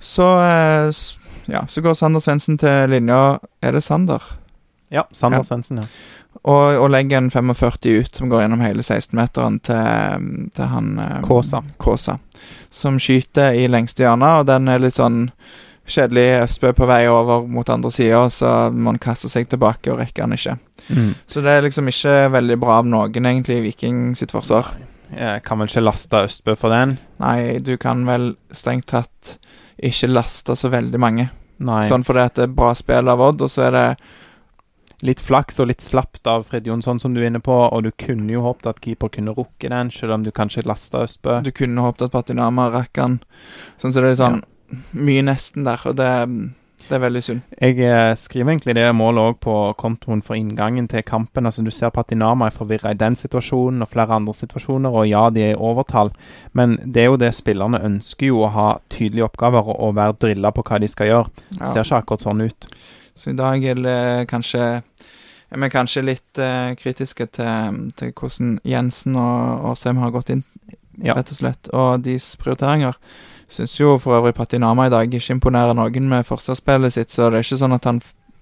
Så, 0.00 0.24
eh, 0.40 0.88
ja, 1.52 1.66
så 1.68 1.82
går 1.84 1.98
Sander 1.98 2.22
Svendsen 2.24 2.58
til 2.60 2.90
linja 2.92 3.38
Er 3.60 3.76
det 3.76 3.82
Sander? 3.84 4.22
Ja, 4.92 5.04
Sander 5.12 5.42
ja. 5.42 5.48
Svendsen, 5.48 5.82
ja. 5.82 5.88
Og, 6.42 6.76
og, 6.76 6.88
legger 6.92 7.18
en 7.18 7.30
45 7.30 8.00
ut, 8.00 8.16
som 8.16 8.28
går 8.28 8.44
gjennom 8.44 8.64
hele 8.64 8.82
16-meteren 8.82 9.60
til, 9.64 10.48
til 10.56 10.70
han 10.72 10.90
eh, 11.00 11.20
Kåsa. 11.24 11.62
Kåsa. 11.80 12.18
Som 12.70 12.98
skyter 13.00 13.56
i 13.56 13.68
lengste 13.70 14.04
hjørne, 14.04 14.32
og 14.40 14.48
den 14.50 14.68
er 14.68 14.82
litt 14.82 14.98
sånn 14.98 15.28
kjedelig 15.86 16.26
Østbø 16.44 16.72
på 16.76 16.88
vei 16.88 17.02
over 17.10 17.44
mot 17.50 17.68
andre 17.70 17.90
sida, 17.92 18.24
så 18.32 18.54
må 18.72 18.94
han 18.94 19.02
kaste 19.02 19.28
seg 19.32 19.48
tilbake 19.52 19.92
og 19.92 20.00
rekker 20.00 20.24
han 20.24 20.36
ikke. 20.36 20.56
Mm. 20.88 21.12
Så 21.26 21.44
det 21.44 21.52
er 21.52 21.66
liksom 21.66 21.88
ikke 21.90 22.16
veldig 22.34 22.58
bra 22.60 22.80
av 22.80 22.88
noen, 22.88 23.30
egentlig, 23.30 23.60
i 23.60 23.66
Viking 23.68 24.02
sitt 24.18 24.34
forsvar. 24.34 24.72
Jeg 25.14 25.44
kan 25.46 25.60
vel 25.60 25.70
ikke 25.70 25.84
laste 25.84 26.24
Østbø 26.26 26.56
for 26.58 26.74
den? 26.74 26.96
Nei, 27.22 27.60
du 27.62 27.76
kan 27.80 28.06
vel 28.08 28.32
strengt 28.54 28.88
tatt 28.92 29.36
ikke 29.84 30.10
laste 30.10 30.56
så 30.56 30.70
veldig 30.72 31.00
mange. 31.00 31.28
Nei. 31.64 31.84
Sånn 31.88 32.04
fordi 32.06 32.24
at 32.24 32.38
det 32.38 32.48
er 32.48 32.56
bra 32.56 32.72
spill 32.76 33.10
av 33.10 33.22
Odd, 33.22 33.44
og 33.44 33.52
så 33.52 33.68
er 33.68 33.76
det 33.76 33.88
Litt 35.04 35.20
flaks 35.20 35.58
og 35.60 35.66
litt 35.68 35.82
slapt 35.84 36.24
av 36.30 36.46
Fred 36.48 36.64
Jonsson, 36.64 36.96
som 37.02 37.12
du 37.12 37.18
er 37.20 37.26
inne 37.28 37.42
på, 37.44 37.52
og 37.52 37.82
du 37.84 37.90
kunne 38.00 38.30
jo 38.32 38.40
håpet 38.44 38.70
at 38.70 38.78
keeper 38.80 39.10
kunne 39.12 39.34
rukke 39.36 39.68
den, 39.68 39.90
selv 39.92 40.14
om 40.16 40.24
du 40.24 40.30
kanskje 40.32 40.64
lasta 40.64 41.02
Østbø. 41.04 41.42
Du 41.44 41.50
kunne 41.52 41.84
håpet 41.84 42.06
at 42.06 42.14
Patinama 42.14 42.70
rakk 42.72 42.94
den. 42.96 43.18
Sånn 43.82 43.92
så 43.92 44.00
det 44.00 44.14
er 44.14 44.20
sånn 44.22 44.38
ja. 44.40 44.48
Mye 44.92 45.24
nesten 45.26 45.66
der, 45.66 45.82
og 45.88 45.96
det 46.00 46.12
det 46.84 46.98
er 46.98 47.00
veldig 47.00 47.20
synd. 47.24 47.40
Jeg 47.56 47.78
eh, 47.80 48.14
skriver 48.18 48.50
egentlig 48.52 48.74
det 48.76 48.84
målet 48.96 49.30
òg 49.30 49.38
på 49.40 49.54
kontoen 49.80 50.20
for 50.24 50.36
inngangen 50.36 50.88
til 50.90 51.04
kampen. 51.06 51.46
Altså 51.48 51.64
Du 51.64 51.70
ser 51.72 51.92
Patinama 51.94 52.50
er 52.50 52.56
forvirra 52.56 52.92
i 52.92 52.98
den 53.00 53.16
situasjonen 53.16 53.82
og 53.82 53.88
flere 53.88 54.18
andre 54.18 54.34
situasjoner, 54.36 54.92
og 54.92 55.08
ja, 55.08 55.30
de 55.32 55.46
er 55.46 55.54
i 55.54 55.56
overtall, 55.56 56.12
men 56.52 56.76
det 56.84 57.02
er 57.02 57.08
jo 57.08 57.20
det 57.20 57.32
spillerne 57.34 57.80
ønsker 57.80 58.28
jo 58.28 58.44
å 58.44 58.52
ha 58.52 58.68
tydelige 58.92 59.24
oppgaver 59.30 59.64
og, 59.64 59.80
og 59.80 59.96
være 59.96 60.18
drilla 60.26 60.52
på 60.52 60.64
hva 60.68 60.80
de 60.82 60.90
skal 60.92 61.10
gjøre. 61.10 61.44
Det 61.54 61.72
ser 61.72 61.86
ikke 61.86 62.02
akkurat 62.02 62.28
sånn 62.28 62.44
ut. 62.44 62.70
Så 63.14 63.30
i 63.32 63.38
dag 63.38 63.64
er 63.64 63.80
det 63.80 64.00
kanskje 64.28 64.64
er 65.54 65.60
vi 65.62 65.68
kanskje 65.70 66.02
litt 66.02 66.40
uh, 66.42 66.74
kritiske 66.76 67.28
til, 67.36 67.84
til, 67.94 68.10
hvordan 68.18 68.58
Jensen 68.66 69.16
og 69.16 69.76
Sem 69.78 70.00
har 70.02 70.10
gått 70.10 70.32
inn, 70.34 70.42
ja. 70.98 71.14
rett 71.14 71.30
og 71.30 71.38
slett, 71.38 71.70
og 71.72 72.02
deres 72.04 72.34
prioriteringer. 72.40 72.98
Syns 73.54 73.76
jo 73.78 73.94
for 74.02 74.16
øvrig 74.18 74.34
Patinama 74.34 74.88
i 74.88 74.90
dag 74.90 75.12
ikke 75.14 75.36
imponerer 75.36 75.76
noen 75.78 76.08
med 76.10 76.26
forsvarsspillet 76.26 76.96
sitt, 76.96 77.12
så 77.14 77.28
det 77.30 77.38
er 77.38 77.46
ikke 77.46 77.60
sånn 77.60 77.76
at 77.76 77.86
han, 77.86 78.00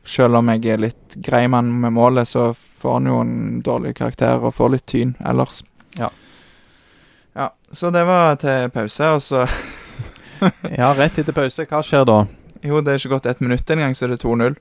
selv 0.09 0.39
om 0.39 0.49
jeg 0.55 0.65
er 0.73 0.81
litt 0.81 1.17
grei 1.21 1.45
mann 1.53 1.69
med 1.83 1.93
målet, 1.93 2.31
så 2.31 2.53
får 2.57 2.97
han 2.97 3.11
jo 3.11 3.19
en 3.21 3.35
dårlig 3.67 3.93
karakter 3.99 4.41
og 4.41 4.55
får 4.57 4.73
litt 4.77 4.87
tyn 4.89 5.13
ellers. 5.21 5.61
Ja. 6.01 6.09
Ja, 7.37 7.51
så 7.73 7.93
det 7.93 8.07
var 8.09 8.41
til 8.41 8.73
pause, 8.73 9.11
og 9.17 9.23
så 9.25 9.45
Ja, 10.81 10.91
rett 10.97 11.21
etter 11.21 11.35
pause. 11.37 11.67
Hva 11.71 11.83
skjer 11.87 12.07
da? 12.09 12.23
Jo, 12.67 12.81
det 12.83 12.95
er 12.95 13.01
ikke 13.01 13.17
gått 13.17 13.29
ett 13.31 13.43
minutt 13.45 13.71
engang, 13.71 13.95
så 13.95 14.07
er 14.07 14.15
det 14.15 14.23
2-0. 14.25 14.57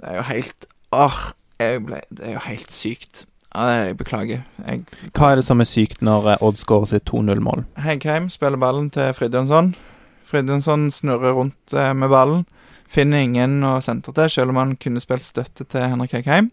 Det 0.00 0.12
er 0.12 0.20
jo 0.20 0.26
helt 0.30 0.70
Åh, 0.96 1.18
ble, 1.58 1.98
det 2.14 2.28
er 2.30 2.36
jo 2.36 2.44
helt 2.46 2.72
sykt. 2.72 3.26
Jeg 3.56 3.96
beklager. 3.96 4.42
Jeg... 4.66 4.82
Hva 5.16 5.32
er 5.32 5.40
det 5.40 5.46
som 5.46 5.62
er 5.62 5.68
sykt 5.70 6.02
når 6.04 6.32
eh, 6.34 6.42
Odd 6.44 6.60
skårer 6.60 6.90
sitt 6.90 7.06
2-0-mål? 7.08 7.64
Heggheim 7.80 8.28
spiller 8.32 8.60
ballen 8.60 8.90
til 8.92 9.14
Fridjonsson. 9.16 9.72
Fridjonsson 10.26 10.90
snurrer 10.92 11.36
rundt 11.38 11.74
eh, 11.74 11.92
med 11.96 12.12
ballen. 12.12 12.44
Finner 12.92 13.24
ingen 13.24 13.62
å 13.66 13.78
sentre 13.82 14.14
til, 14.14 14.28
selv 14.30 14.52
om 14.52 14.60
han 14.60 14.76
kunne 14.80 15.02
spilt 15.02 15.26
støtte 15.26 15.66
til 15.66 15.88
Henrik 15.88 16.14
Heggheim. 16.14 16.50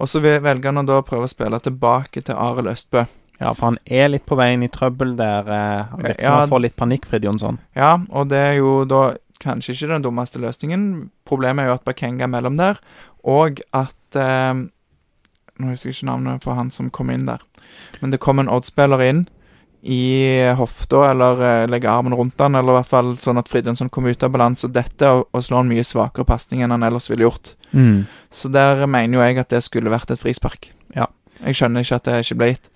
Og 0.00 0.08
så 0.08 0.22
velger 0.22 0.70
han 0.70 0.80
å 0.80 0.86
da 0.88 1.00
prøve 1.04 1.26
å 1.26 1.32
spille 1.32 1.60
tilbake 1.60 2.22
til 2.24 2.38
Arild 2.38 2.70
Østbø. 2.72 3.04
Ja, 3.40 3.52
for 3.56 3.70
han 3.70 3.78
er 3.88 4.10
litt 4.12 4.26
på 4.28 4.36
veien 4.36 4.64
i 4.64 4.70
trøbbel 4.72 5.14
der. 5.18 5.48
Eh, 5.48 5.90
han 5.90 6.04
virker 6.04 6.24
som 6.24 6.38
han 6.38 6.52
får 6.52 6.64
litt 6.66 6.78
panikk, 6.78 7.08
Fridjonsson. 7.10 7.60
Ja, 7.76 7.94
og 8.08 8.30
det 8.32 8.40
er 8.52 8.58
jo 8.60 8.82
da 8.88 9.10
kanskje 9.40 9.74
ikke 9.74 9.94
den 9.94 10.04
dummeste 10.04 10.40
løsningen. 10.40 10.84
Problemet 11.28 11.64
er 11.64 11.72
jo 11.72 11.78
at 11.78 11.86
Bakenga 11.88 12.26
er 12.26 12.32
mellom 12.32 12.58
der, 12.60 12.80
og 13.24 13.62
at 13.76 14.20
eh, 14.20 14.66
Nå 15.60 15.74
husker 15.74 15.90
jeg 15.90 16.00
ikke 16.00 16.10
navnet 16.10 16.44
på 16.44 16.56
han 16.56 16.72
som 16.74 16.88
kom 16.94 17.12
inn 17.12 17.28
der. 17.28 17.42
Men 18.00 18.14
det 18.14 18.22
kom 18.22 18.40
en 18.40 18.50
Odd-spiller 18.50 19.04
inn 19.06 19.26
i 19.80 20.40
hofta, 20.58 21.06
eller 21.10 21.40
eh, 21.40 21.66
legge 21.70 21.88
armen 21.88 22.12
rundt 22.16 22.40
han, 22.42 22.54
eller 22.58 22.74
i 22.74 22.78
hvert 22.80 22.90
fall 22.90 23.14
sånn 23.20 23.40
at 23.40 23.48
Fridjonsson 23.48 23.88
kom 23.88 24.08
ut 24.10 24.22
av 24.26 24.32
balanse 24.34 24.68
dette, 24.68 25.08
og, 25.08 25.28
og 25.32 25.44
slår 25.44 25.64
en 25.64 25.70
mye 25.72 25.84
svakere 25.86 26.26
pasning 26.28 26.60
enn 26.64 26.74
han 26.74 26.84
ellers 26.84 27.08
ville 27.08 27.24
gjort. 27.24 27.54
Så 28.34 28.50
der 28.52 28.84
mener 28.90 29.16
jo 29.16 29.24
jeg 29.24 29.40
at 29.40 29.54
det 29.54 29.62
skulle 29.64 29.92
vært 29.92 30.12
et 30.12 30.20
frispark. 30.20 30.68
Ja. 30.96 31.08
Jeg 31.40 31.56
skjønner 31.56 31.86
ikke 31.86 31.96
at 31.96 32.08
det 32.10 32.18
ikke 32.26 32.36
ble 32.42 32.50
gitt. 32.52 32.68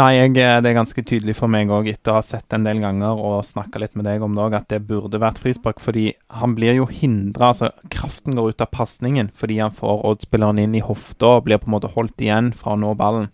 Nei, 0.00 0.08
jeg, 0.16 0.30
eh, 0.40 0.58
det 0.64 0.70
er 0.70 0.78
ganske 0.78 1.02
tydelig 1.04 1.34
for 1.36 1.52
meg 1.52 1.68
òg, 1.68 1.90
etter 1.90 2.14
å 2.14 2.16
ha 2.16 2.24
sett 2.24 2.54
en 2.56 2.64
del 2.64 2.80
ganger 2.80 3.18
og 3.20 3.42
snakka 3.44 3.82
litt 3.82 3.98
med 3.98 4.06
deg 4.08 4.24
om 4.24 4.32
det 4.32 4.46
òg, 4.46 4.56
at 4.56 4.70
det 4.72 4.80
burde 4.88 5.20
vært 5.20 5.42
frispark. 5.42 5.82
Fordi 5.84 6.06
han 6.32 6.56
blir 6.56 6.78
jo 6.78 6.88
hindra, 6.88 7.50
altså 7.52 7.68
kraften 7.92 8.38
går 8.38 8.54
ut 8.54 8.64
av 8.64 8.72
pasningen 8.72 9.28
fordi 9.36 9.60
han 9.60 9.74
får 9.76 10.04
Odd-spilleren 10.08 10.62
inn 10.62 10.78
i 10.78 10.84
hofta 10.84 11.36
og 11.36 11.46
blir 11.48 11.60
på 11.60 11.68
en 11.68 11.76
måte 11.76 11.92
holdt 11.92 12.24
igjen 12.24 12.54
fra 12.56 12.72
å 12.72 12.80
nå 12.80 12.94
ballen. 12.96 13.28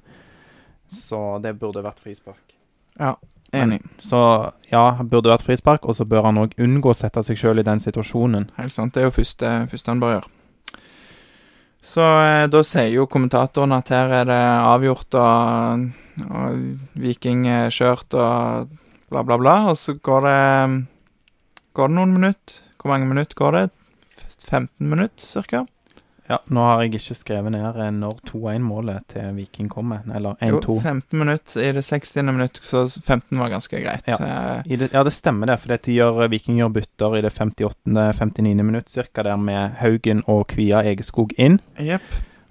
Så 0.91 1.39
det 1.45 1.55
burde 1.61 1.85
vært 1.85 2.03
frispark. 2.03 2.57
Ja, 2.99 3.15
Enig. 3.53 3.81
Så 3.99 4.19
ja, 4.69 4.83
han 4.99 5.09
burde 5.09 5.31
vært 5.31 5.47
frispark, 5.47 5.87
og 5.89 5.97
så 5.97 6.05
bør 6.05 6.27
han 6.27 6.41
òg 6.43 6.59
unngå 6.61 6.91
å 6.93 6.97
sette 6.97 7.23
seg 7.25 7.39
sjøl 7.41 7.63
i 7.63 7.65
den 7.65 7.81
situasjonen. 7.81 8.51
Helt 8.59 8.75
sant. 8.75 8.93
Det 8.93 9.01
er 9.01 9.09
jo 9.09 9.15
første, 9.15 9.53
første 9.71 9.95
han 9.95 10.03
bør 10.03 10.19
gjøre. 10.19 10.38
Så 11.89 12.05
eh, 12.05 12.45
da 12.53 12.61
sier 12.67 12.93
jo 12.93 13.09
kommentatoren 13.09 13.73
at 13.77 13.93
her 13.95 14.13
er 14.21 14.29
det 14.29 14.43
avgjort, 14.69 15.17
og, 15.17 15.89
og 16.29 16.93
Viking 17.01 17.47
kjørt, 17.73 18.13
og 18.13 18.69
bla, 19.09 19.25
bla, 19.25 19.39
bla. 19.41 19.57
Og 19.73 19.81
så 19.81 19.97
går 19.97 20.29
det 20.29 20.39
Går 21.79 21.93
det 21.93 21.95
noen 21.95 22.11
minutter? 22.11 22.57
Hvor 22.81 22.91
mange 22.91 23.07
minutter 23.07 23.39
går 23.39 23.55
det? 23.55 23.67
15 24.49 24.89
minutter, 24.89 25.23
cirka? 25.23 25.61
Ja, 26.29 26.39
nå 26.53 26.61
har 26.61 26.83
jeg 26.83 26.99
ikke 26.99 27.17
skrevet 27.17 27.55
ned 27.55 27.79
eh, 27.81 27.91
når 27.97 28.19
2-1-målet 28.29 29.07
til 29.15 29.33
Viking 29.39 29.71
kommer. 29.73 30.05
Eller 30.15 30.37
1-2. 30.45 30.77
Jo, 30.77 30.77
15 30.85 31.19
minutter 31.19 31.65
i 31.65 31.73
det 31.73 31.85
60. 31.87 32.23
minutt, 32.29 32.61
så 32.63 32.85
15 32.85 33.41
var 33.41 33.53
ganske 33.55 33.81
greit. 33.81 34.09
Ja. 34.09 34.19
Eh, 34.21 34.77
det, 34.77 34.91
ja, 34.93 35.05
det 35.07 35.15
stemmer 35.17 35.49
det. 35.49 35.59
For 35.63 35.73
de 35.73 35.97
gjør, 35.97 36.27
Viking 36.29 36.61
gjør 36.61 36.75
bytter 36.77 37.19
i 37.19 37.25
det 37.25 37.33
58.-59. 37.33 38.63
minutt 38.63 38.93
cirka, 38.93 39.25
der 39.25 39.41
med 39.41 39.79
Haugen 39.81 40.25
og 40.27 40.47
Kvia 40.53 40.85
Egeskog 40.85 41.33
inn. 41.41 41.63
Yep. 41.81 42.05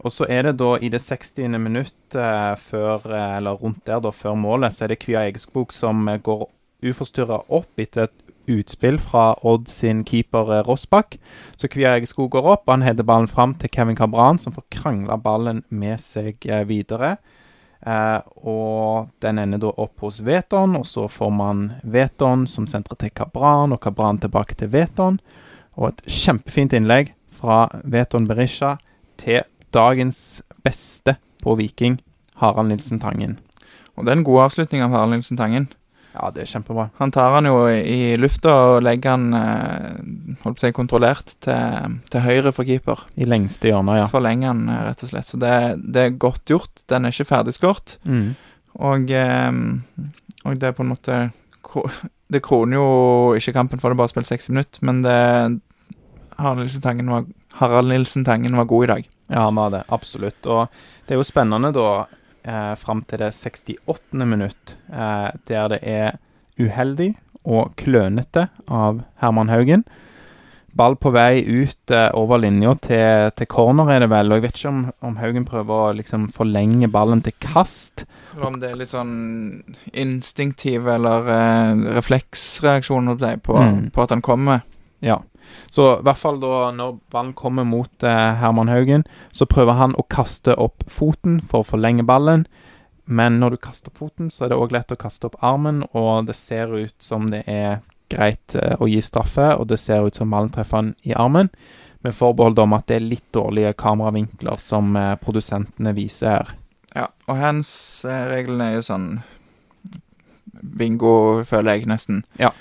Og 0.05 0.13
så 0.13 0.27
er 0.29 0.45
det 0.45 0.57
da 0.59 0.75
i 0.81 0.89
det 0.93 1.01
60. 1.01 1.57
minutt 1.61 2.17
eh, 2.17 2.53
før, 2.57 3.05
eh, 3.13 3.37
eller 3.37 3.57
rundt 3.61 3.85
der 3.85 4.01
da, 4.01 4.13
før 4.13 4.37
målet, 4.37 4.73
så 4.73 4.85
er 4.85 4.93
det 4.93 5.01
Kvia 5.05 5.25
Egeskog 5.29 5.73
som 5.75 6.05
går 6.23 6.37
går 6.37 6.47
uforstyrra 6.85 7.41
opp 7.47 7.79
etter 7.81 8.07
et 8.07 8.27
utspill 8.47 8.99
fra 8.99 9.31
Odd 9.47 9.67
sin 9.71 10.03
keeper 10.07 10.51
eh, 10.53 10.63
Rossbakk. 10.67 11.17
Så 11.55 11.69
Kvia 11.71 11.95
Egeskog 11.97 12.31
går 12.31 12.47
opp, 12.47 12.67
og 12.67 12.77
han 12.77 12.85
header 12.85 13.07
ballen 13.07 13.27
fram 13.31 13.55
til 13.59 13.71
Kevin 13.73 13.97
Cabran, 13.97 14.39
som 14.39 14.55
får 14.55 14.67
krangla 14.73 15.17
ballen 15.21 15.63
med 15.69 15.99
seg 16.03 16.47
eh, 16.47 16.63
videre. 16.67 17.17
Eh, 17.81 18.19
og 18.47 19.11
den 19.23 19.41
ender 19.43 19.61
da 19.61 19.73
opp 19.75 20.05
hos 20.05 20.21
Veton, 20.25 20.77
og 20.79 20.87
så 20.87 21.07
får 21.11 21.33
man 21.33 21.67
Veton 21.83 22.47
som 22.49 22.69
sentrer 22.69 22.99
til 23.01 23.13
Cabran, 23.15 23.75
og 23.75 23.81
Cabran 23.83 24.21
tilbake 24.23 24.57
til 24.57 24.71
Veton. 24.73 25.19
Og 25.77 25.91
et 25.91 26.05
kjempefint 26.09 26.73
innlegg 26.73 27.13
fra 27.37 27.67
Veton 27.83 28.27
Berisha 28.29 28.77
til 29.21 29.43
dagens 29.75 30.41
beste 30.65 31.17
på 31.43 31.57
Viking, 31.59 31.99
Harald 32.41 32.71
Nilsen 32.71 33.01
Tangen. 33.01 33.37
Og 33.97 34.05
det 34.05 34.13
er 34.13 34.19
en 34.19 34.25
god 34.25 34.47
avslutning 34.47 34.83
av 34.85 34.93
Harald 34.93 35.13
Nilsen 35.13 35.37
Tangen. 35.37 35.67
Ja, 36.17 36.31
det 36.33 36.41
er 36.43 36.49
kjempebra. 36.49 36.87
Han 36.97 37.11
tar 37.13 37.35
han 37.35 37.45
jo 37.45 37.57
i 37.69 38.15
lufta 38.17 38.53
og 38.71 38.79
legger 38.81 39.13
han 39.13 39.25
eh, 39.37 40.37
holdt 40.41 40.63
seg 40.63 40.73
kontrollert 40.73 41.35
til, 41.45 41.97
til 42.09 42.23
høyre 42.25 42.53
for 42.55 42.65
keeper. 42.65 43.03
I 43.21 43.27
lengste 43.29 43.69
hjørne, 43.69 43.99
ja. 43.99 44.07
Forlenger 44.09 44.49
han 44.49 44.63
eh, 44.65 44.79
rett 44.87 45.03
og 45.05 45.11
slett. 45.11 45.29
Så 45.29 45.37
det, 45.41 45.53
det 45.83 46.05
er 46.07 46.17
godt 46.17 46.49
gjort. 46.49 46.81
Den 46.89 47.05
er 47.05 47.13
ikke 47.13 47.29
ferdigskåret. 47.29 47.99
Mm. 48.09 48.31
Og, 48.81 49.13
eh, 49.13 49.61
og 50.41 50.57
det 50.57 50.71
er 50.71 50.77
på 50.77 50.85
en 50.85 50.93
måte 50.93 51.27
Det 52.27 52.41
kroner 52.43 52.77
jo 52.77 52.87
ikke 53.37 53.53
kampen 53.55 53.81
for 53.81 53.91
det 53.91 53.99
bare 53.99 54.09
spilt 54.09 54.27
60 54.29 54.49
minutter, 54.51 54.81
men 54.87 55.03
det 55.03 55.17
Harald 56.37 56.63
Nilsen 56.63 56.81
Tangen 56.83 57.11
var, 57.11 57.27
Harald 57.59 57.91
Nilsen 57.91 58.25
Tangen 58.25 58.57
var 58.57 58.67
god 58.69 58.83
i 58.83 58.89
dag. 58.91 59.09
Ja, 59.27 59.45
han 59.45 59.55
var 59.55 59.71
det. 59.75 59.83
Absolutt. 59.93 60.39
Og 60.45 60.67
det 61.05 61.15
er 61.15 61.21
jo 61.21 61.27
spennende 61.27 61.71
da, 61.75 62.05
eh, 62.47 62.73
fram 62.79 63.03
til 63.07 63.19
det 63.25 63.33
68. 63.35 64.25
minutt, 64.25 64.75
eh, 64.89 65.29
der 65.51 65.69
det 65.75 65.79
er 65.83 66.17
uheldig 66.57 67.11
og 67.45 67.75
klønete 67.79 68.47
av 68.67 69.03
Herman 69.21 69.51
Haugen. 69.53 69.83
Ball 70.77 70.93
på 71.01 71.09
vei 71.09 71.41
ut 71.41 71.89
eh, 71.95 72.09
over 72.13 72.37
linja 72.37 72.73
til, 72.85 73.31
til 73.37 73.47
corner, 73.49 73.89
er 73.95 74.03
det 74.03 74.09
vel. 74.11 74.29
Og 74.31 74.37
jeg 74.37 74.43
vet 74.45 74.59
ikke 74.59 74.69
om, 74.73 74.81
om 75.09 75.15
Haugen 75.17 75.45
prøver 75.47 75.73
å 75.87 75.95
liksom 75.97 76.27
forlenge 76.35 76.89
ballen 76.93 77.23
til 77.25 77.33
kast. 77.41 78.03
Eller 78.35 78.45
om 78.51 78.59
det 78.61 78.69
er 78.69 78.77
litt 78.77 78.91
sånn 78.93 79.15
instinktiv 79.97 80.85
eller 80.91 81.31
eh, 81.33 81.85
refleksreaksjon 81.97 83.09
på, 83.41 83.57
Mm. 83.57 83.89
på 83.91 84.03
at 84.05 84.13
han 84.13 84.21
kommer. 84.21 84.61
Ja. 85.01 85.19
Så 85.71 85.87
i 85.97 86.05
hvert 86.05 86.21
fall 86.21 86.39
da 86.41 86.69
når 86.75 86.97
ballen 87.13 87.33
kommer 87.37 87.67
mot 87.67 88.03
eh, 88.03 88.33
Herman 88.41 88.71
Haugen, 88.71 89.05
så 89.31 89.47
prøver 89.49 89.79
han 89.79 89.95
å 89.97 90.05
kaste 90.09 90.55
opp 90.55 90.85
foten 90.91 91.41
for 91.41 91.63
å 91.63 91.69
forlenge 91.75 92.05
ballen. 92.07 92.47
Men 93.07 93.39
når 93.39 93.55
du 93.55 93.61
kaster 93.63 93.91
opp 93.91 94.01
foten, 94.01 94.31
så 94.31 94.45
er 94.45 94.51
det 94.51 94.59
òg 94.59 94.73
lett 94.75 94.91
å 94.91 94.99
kaste 94.99 95.29
opp 95.29 95.37
armen, 95.45 95.85
og 95.95 96.27
det 96.27 96.35
ser 96.35 96.73
ut 96.75 96.95
som 97.03 97.29
det 97.31 97.45
er 97.47 97.79
greit 98.11 98.55
eh, 98.55 98.75
å 98.79 98.87
gi 98.89 99.01
straffe, 99.03 99.53
og 99.55 99.67
det 99.71 99.79
ser 99.81 100.07
ut 100.07 100.15
som 100.15 100.31
ballen 100.31 100.51
treffer 100.53 100.81
han 100.81 100.93
i 101.07 101.15
armen. 101.15 101.51
Med 102.05 102.15
forbehold 102.15 102.59
om 102.61 102.75
at 102.77 102.87
det 102.91 102.99
er 102.99 103.07
litt 103.07 103.25
dårlige 103.35 103.73
kameravinkler 103.79 104.59
som 104.61 104.95
eh, 104.99 105.15
produsentene 105.21 105.95
viser 105.97 106.33
her. 106.35 106.53
Ja, 106.95 107.09
og 107.27 107.39
hands-reglene 107.39 108.71
er 108.71 108.77
jo 108.79 108.85
sånn 108.87 109.09
bingo, 110.77 111.43
føler 111.47 111.77
jeg 111.77 111.89
nesten. 111.89 112.23
Ja. 112.41 112.51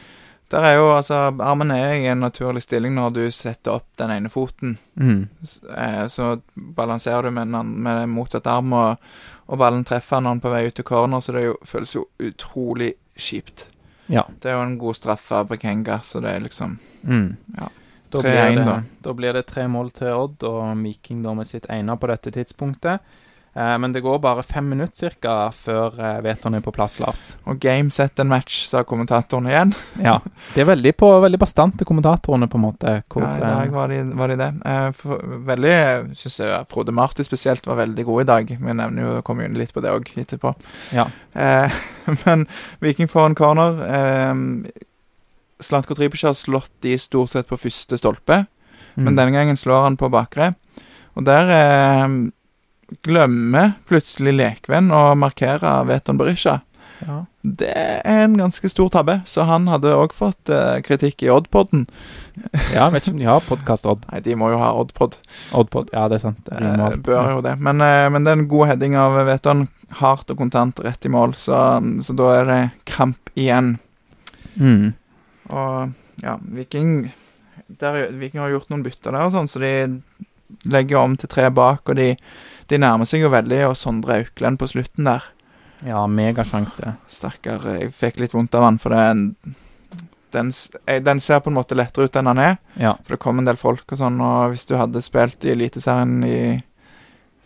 Der 0.52 0.62
er 0.62 0.76
jo 0.78 0.90
altså 0.94 1.14
Armen 1.42 1.72
er 1.74 1.94
i 1.96 2.06
en 2.06 2.20
naturlig 2.22 2.62
stilling 2.62 2.94
når 2.94 3.14
du 3.16 3.22
setter 3.34 3.80
opp 3.80 3.88
den 3.98 4.12
ene 4.14 4.30
foten. 4.30 4.76
Mm. 4.94 5.26
Eh, 5.76 6.04
så 6.12 6.36
balanserer 6.54 7.26
du 7.26 7.34
med, 7.34 7.50
med 7.50 8.06
motsatt 8.12 8.46
arm, 8.46 8.72
og, 8.76 9.08
og 9.50 9.58
ballen 9.58 9.82
treffer 9.86 10.22
når 10.22 10.38
er 10.38 10.44
på 10.44 10.52
vei 10.54 10.66
ut 10.68 10.76
til 10.78 10.86
corner, 10.86 11.24
så 11.24 11.34
det 11.34 11.48
jo, 11.48 11.56
føles 11.66 11.96
jo 11.96 12.04
utrolig 12.22 12.92
kjipt. 13.18 13.66
Ja. 14.06 14.22
Det 14.38 14.52
er 14.52 14.54
jo 14.60 14.68
en 14.68 14.78
god 14.78 15.00
straff 15.00 15.26
av 15.34 15.50
Bekenga, 15.50 15.98
så 16.06 16.22
det 16.22 16.36
er 16.36 16.46
liksom 16.46 16.78
Mm. 17.06 17.36
Ja. 17.58 17.68
Da 18.10 18.20
blir, 18.22 18.56
det, 18.56 18.64
da. 18.64 18.82
da 19.02 19.12
blir 19.14 19.32
det 19.34 19.42
tre 19.46 19.66
mål 19.68 19.90
til 19.94 20.14
Odd, 20.14 20.42
og 20.46 20.78
Viking 20.82 21.22
da 21.22 21.34
med 21.34 21.46
sitt 21.46 21.66
ene 21.70 21.94
på 21.98 22.08
dette 22.10 22.32
tidspunktet. 22.34 23.02
Eh, 23.56 23.76
men 23.80 23.92
det 23.94 24.02
går 24.04 24.18
bare 24.20 24.42
fem 24.44 24.66
minutter 24.68 25.08
cirka 25.08 25.34
før 25.56 25.94
eh, 25.96 26.18
Veton 26.26 26.54
er 26.58 26.60
på 26.60 26.72
plass, 26.76 26.98
Lars. 27.00 27.22
Og 27.48 27.56
game 27.62 27.88
set 27.94 28.20
and 28.20 28.28
match, 28.28 28.66
sa 28.68 28.82
kommentatoren 28.84 29.48
igjen. 29.48 29.72
Ja, 30.04 30.18
De 30.54 30.60
er 30.60 30.68
veldig, 30.68 30.92
på, 31.00 31.08
veldig 31.24 31.40
bastante, 31.40 31.86
kommentatorene, 31.88 32.48
på 32.52 32.58
en 32.60 32.64
måte. 32.66 32.96
Hvor, 33.08 33.24
ja, 33.24 33.30
I 33.38 33.40
dag 33.40 33.62
eh, 33.70 33.72
var 33.78 33.88
de, 33.94 34.00
var 34.20 34.32
de 34.32 34.36
det. 34.42 34.50
Eh, 34.68 35.04
veldig 35.52 35.76
synes 36.20 36.36
jeg 36.42 36.66
Frode 36.72 36.92
Marti 36.92 37.24
spesielt 37.24 37.64
var 37.66 37.80
veldig 37.80 38.04
god 38.10 38.22
i 38.26 38.28
dag. 38.32 38.52
Vi 38.60 38.76
nevner 38.82 39.06
jo, 39.06 39.14
kommer 39.24 39.46
jo 39.46 39.52
inn 39.52 39.56
litt 39.62 39.72
på 39.72 39.80
det 39.84 39.94
òg 39.96 40.12
etterpå. 40.20 40.52
ja. 40.92 41.08
Eh, 41.32 41.80
men 42.26 42.44
Viking 42.84 43.08
får 43.08 43.30
en 43.30 43.38
corner. 43.40 43.80
Eh, 43.88 44.84
Slatko 45.64 45.96
Tripic 45.96 46.22
har 46.28 46.36
slått 46.36 46.70
de 46.84 46.98
stort 47.00 47.32
sett 47.32 47.48
på 47.48 47.56
første 47.60 47.96
stolpe, 47.96 48.42
Mm. 48.96 49.04
men 49.04 49.16
denne 49.18 49.32
gangen 49.34 49.56
slår 49.60 49.82
han 49.84 49.96
på 50.00 50.08
bakre. 50.08 50.54
Og 51.16 51.24
der 51.24 51.50
eh, 51.52 52.04
glemmer 53.06 53.72
plutselig 53.88 54.34
Lekvenn 54.36 54.92
og 54.94 55.16
markere 55.18 55.78
Veton 55.88 56.18
Berisha. 56.20 56.60
ja. 57.06 57.24
Det 57.46 57.68
er 57.70 58.00
en 58.24 58.32
ganske 58.34 58.66
stor 58.66 58.88
tabbe, 58.90 59.20
så 59.30 59.44
han 59.46 59.68
hadde 59.70 59.92
òg 59.94 60.10
fått 60.16 60.50
eh, 60.50 60.80
kritikk 60.82 61.22
i 61.22 61.28
Oddpodden. 61.30 61.84
ja, 62.74 62.88
jeg 62.88 62.92
vet 62.96 63.04
ikke 63.06 63.12
om 63.14 63.20
de 63.20 63.28
har 63.28 63.44
podkast 63.46 63.86
Odd. 63.86 64.02
Nei, 64.10 64.18
de 64.24 64.34
må 64.34 64.48
jo 64.50 64.58
ha 64.58 64.72
Oddpod. 64.74 65.14
Oddpod. 65.54 65.92
Ja, 65.94 66.08
det 66.10 66.18
er 66.18 66.24
sant. 66.24 66.40
De 66.48 66.56
Eh, 66.58 66.96
bør 67.06 67.30
jo 67.36 67.44
det. 67.46 67.52
Men, 67.62 67.78
eh, 67.86 68.08
men 68.10 68.26
det 68.26 68.32
er 68.32 68.40
en 68.40 68.48
god 68.50 68.66
heading 68.72 68.96
av 68.98 69.14
Veton. 69.28 69.68
Hardt 70.00 70.32
og 70.34 70.40
kontant 70.42 70.82
rett 70.82 71.06
i 71.06 71.12
mål, 71.14 71.36
så, 71.38 71.78
så 72.02 72.16
da 72.18 72.32
er 72.40 72.50
det 72.50 72.58
kamp 72.90 73.30
igjen. 73.38 73.76
Mm. 74.58 74.90
Og 75.54 75.94
ja, 76.26 76.34
Viking 76.50 77.12
der, 77.68 78.08
Viking 78.10 78.42
har 78.42 78.50
gjort 78.56 78.74
noen 78.74 78.82
bytter 78.82 79.14
der, 79.14 79.22
og 79.28 79.30
sånn, 79.38 79.46
så 79.46 79.62
de 79.62 79.72
legger 80.66 80.98
om 80.98 81.14
til 81.14 81.30
tre 81.30 81.46
bak. 81.54 81.86
Og 81.86 81.94
de, 82.02 82.10
de 82.70 82.78
nærmer 82.82 83.08
seg 83.08 83.22
jo 83.24 83.30
veldig, 83.32 83.62
og 83.70 83.76
Sondre 83.78 84.20
Aukland 84.22 84.58
på 84.60 84.68
slutten 84.70 85.08
der. 85.08 85.24
Ja, 85.86 86.06
megasjanse. 86.08 86.96
Stakkar. 87.12 87.64
Jeg 87.76 87.92
fikk 87.94 88.20
litt 88.22 88.34
vondt 88.34 88.54
av 88.56 88.64
han, 88.64 88.78
for 88.80 88.94
det 88.94 89.02
er 89.02 89.14
en 89.14 89.24
den, 90.36 90.52
eh, 90.86 91.02
den 91.02 91.20
ser 91.20 91.40
på 91.40 91.50
en 91.50 91.56
måte 91.56 91.76
lettere 91.78 92.04
ut 92.04 92.16
enn 92.16 92.26
han 92.26 92.38
er. 92.38 92.56
Ja. 92.74 92.96
For 93.04 93.14
det 93.14 93.22
kom 93.22 93.38
en 93.38 93.48
del 93.48 93.56
folk 93.56 93.84
og 93.92 94.00
sånn, 94.00 94.18
og 94.20 94.52
hvis 94.52 94.66
du 94.68 94.74
hadde 94.76 95.02
spilt 95.04 95.44
i 95.46 95.54
Eliteserien 95.56 96.22
i 96.26 96.38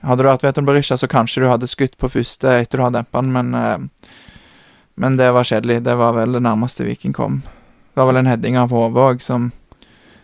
Hadde 0.01 0.25
du 0.25 0.31
vært 0.31 0.41
Veton 0.41 0.65
Berisha, 0.65 0.97
så 0.97 1.05
kanskje 1.13 1.43
du 1.43 1.51
hadde 1.51 1.69
skutt 1.69 1.99
på 2.01 2.09
første 2.09 2.55
etter 2.63 2.81
du 2.81 2.85
hadde 2.87 3.03
dempa 3.03 3.21
den, 3.21 3.35
men 3.35 3.55
eh, 3.55 4.09
Men 4.97 5.17
det 5.17 5.31
var 5.33 5.45
kjedelig. 5.45 5.83
Det 5.85 5.95
var 5.97 6.13
vel 6.13 6.33
det 6.33 6.41
nærmeste 6.41 6.85
Viking 6.85 7.13
kom. 7.13 7.43
Det 7.43 8.01
var 8.01 8.07
vel 8.07 8.17
en 8.17 8.27
heading 8.27 8.57
av 8.57 8.71
hodet 8.71 8.97
òg 8.97 9.23
som 9.23 9.53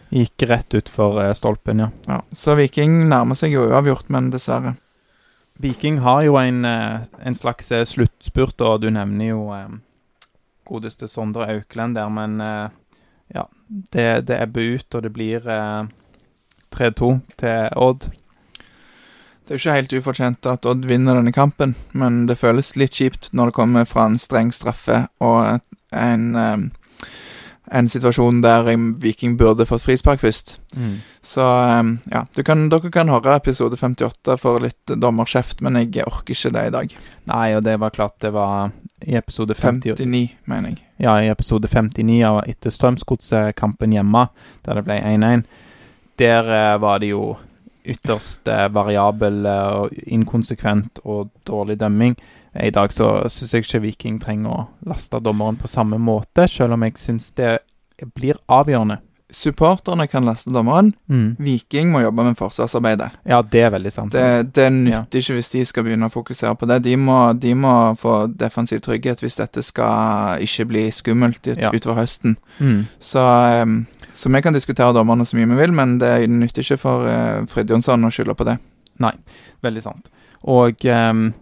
Gikk 0.09 0.43
rett 0.49 0.75
utfor 0.75 1.21
eh, 1.23 1.33
stolpen, 1.33 1.79
ja. 1.79 1.91
Ja. 2.07 2.23
Så 2.33 2.55
Viking 2.55 3.09
nærmer 3.09 3.35
seg 3.35 3.53
jo 3.53 3.67
uavgjort, 3.69 4.09
men 4.09 4.31
dessverre. 4.31 4.77
Viking 5.63 5.99
har 6.05 6.23
jo 6.27 6.37
en, 6.37 6.65
eh, 6.65 7.07
en 7.25 7.35
slags 7.35 7.73
eh, 7.73 7.85
sluttspurt, 7.89 8.61
og 8.61 8.83
du 8.83 8.91
nevner 8.91 9.31
jo 9.31 9.47
eh, 9.57 9.79
godeste 10.69 11.09
Sondre 11.09 11.47
Aukland 11.55 11.97
der, 11.97 12.09
men 12.13 12.41
ja. 13.35 13.49
Det, 13.67 14.27
det 14.27 14.39
ebber 14.43 14.77
ut, 14.77 14.95
og 14.95 15.03
det 15.03 15.11
blir 15.15 15.47
eh, 15.51 15.89
3-2 16.75 17.11
til 17.41 17.69
Odd. 17.77 18.09
Det 19.47 19.55
er 19.55 19.59
jo 19.59 19.63
ikke 19.63 19.77
helt 19.79 19.95
ufortjent 20.01 20.47
at 20.51 20.67
Odd 20.67 20.87
vinner 20.87 21.19
denne 21.19 21.35
kampen, 21.35 21.75
men 21.93 22.25
det 22.31 22.39
føles 22.39 22.75
litt 22.79 22.99
kjipt 22.99 23.31
når 23.33 23.51
det 23.51 23.59
kommer 23.59 23.89
fra 23.89 24.07
en 24.07 24.19
streng 24.19 24.53
straffe 24.55 25.07
og 25.23 25.61
en, 25.91 26.27
eh, 26.37 26.57
en 27.71 27.89
situasjon 27.89 28.41
der 28.45 28.69
Viking 29.03 29.37
burde 29.37 29.67
fått 29.67 29.83
frispark 29.83 30.21
først. 30.23 30.57
Så 31.23 31.43
eh, 31.43 31.83
ja, 32.13 32.23
du 32.35 32.43
kan, 32.47 32.69
dere 32.71 32.91
kan 32.95 33.11
høre 33.11 33.37
episode 33.41 33.79
58 33.81 34.37
for 34.39 34.63
litt 34.63 34.95
dommerkjeft, 35.03 35.63
men 35.67 35.79
jeg 35.81 36.07
orker 36.07 36.37
ikke 36.37 36.53
det 36.55 36.67
i 36.69 36.75
dag. 36.77 36.95
Nei, 37.33 37.47
og 37.57 37.65
det 37.67 37.79
var 37.83 37.95
klart 37.95 38.21
det 38.23 38.31
var 38.37 38.71
i 39.03 39.17
episode 39.19 39.55
50 39.59 39.97
59, 39.99 40.37
mener 40.47 40.75
jeg. 40.75 40.83
Ja, 41.03 41.17
i 41.21 41.33
episode 41.33 41.69
59 41.69 42.23
av 42.25 42.41
etter 42.47 42.73
Strømsgodset-kampen 42.73 43.93
hjemme, 43.93 44.29
der 44.65 44.79
det 44.79 44.87
ble 44.87 45.01
1-1. 45.03 45.45
Der 46.23 46.49
uh, 46.49 46.79
var 46.81 47.03
det 47.03 47.11
jo 47.13 47.35
ytterst 47.87 48.49
uh, 48.49 48.67
variabel 48.73 49.45
og 49.47 49.83
og 49.87 49.99
inkonsekvent 50.07 51.03
og 51.05 51.29
dårlig 51.47 51.77
dømming. 51.81 52.17
I 52.63 52.71
dag 52.75 52.93
så 52.93 53.29
syns 53.33 53.53
jeg 53.55 53.65
ikke 53.67 53.83
Viking 53.85 54.21
trenger 54.23 54.51
å 54.53 54.63
laste 54.89 55.21
dommeren 55.23 55.59
på 55.61 55.69
samme 55.69 55.99
måte, 56.01 56.49
selv 56.49 56.77
om 56.77 56.83
jeg 56.87 56.97
syns 57.01 57.31
det 57.37 57.59
blir 58.15 58.39
avgjørende. 58.53 59.01
Supporterne 59.33 60.07
kan 60.07 60.23
laste 60.25 60.53
dommeren. 60.55 60.93
Mm. 61.11 61.33
Viking 61.43 61.91
må 61.91 62.01
jobbe 62.05 62.23
med 62.29 62.37
forsvarsarbeidet. 62.39 63.09
Ja, 63.27 63.41
det 63.43 63.63
er 63.67 63.73
veldig 63.75 63.91
sant. 63.91 64.15
Det, 64.15 64.53
det 64.55 64.69
nytter 64.73 65.19
ikke 65.19 65.35
hvis 65.35 65.51
de 65.51 65.65
skal 65.67 65.83
begynne 65.89 66.07
å 66.07 66.13
fokusere 66.15 66.55
på 66.61 66.69
det. 66.71 66.77
De 66.85 66.95
må, 67.01 67.17
de 67.35 67.55
må 67.59 67.73
få 67.99 68.15
defensiv 68.31 68.85
trygghet 68.87 69.25
hvis 69.25 69.41
dette 69.41 69.65
skal 69.67 70.39
ikke 70.47 70.69
bli 70.71 70.85
skummelt 70.95 71.43
ut, 71.51 71.59
Ja. 71.59 71.73
utover 71.75 71.99
høsten. 72.05 72.37
Mm. 72.61 72.85
Så, 73.03 73.25
em, 73.59 73.75
så 74.15 74.31
vi 74.31 74.43
kan 74.47 74.55
diskutere 74.55 74.95
dommerne 74.95 75.27
så 75.27 75.37
mye 75.37 75.51
vi 75.51 75.59
vil, 75.65 75.75
men 75.75 75.99
det 75.99 76.13
nytter 76.31 76.63
ikke 76.63 76.79
for 76.87 77.11
uh, 77.11 77.43
Fridtjonsson 77.51 78.07
å 78.07 78.13
skylde 78.15 78.39
på 78.39 78.47
det. 78.47 78.61
Nei, 79.03 79.13
Veldig 79.67 79.83
sant. 79.83 80.07
Og 80.47 80.85
ehm, 80.87 81.33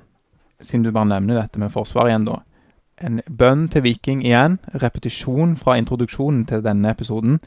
siden 0.61 0.85
du 0.85 0.93
bare 0.95 1.11
nevner 1.11 1.41
dette 1.41 1.61
med 1.61 1.73
forsvar 1.75 2.11
igjen, 2.11 2.27
da. 2.29 2.41
En 3.03 3.19
bønn 3.27 3.67
til 3.73 3.83
Viking 3.83 4.21
igjen. 4.23 4.61
Repetisjon 4.79 5.57
fra 5.59 5.75
introduksjonen 5.81 6.45
til 6.47 6.63
denne 6.63 6.93
episoden. 6.95 7.41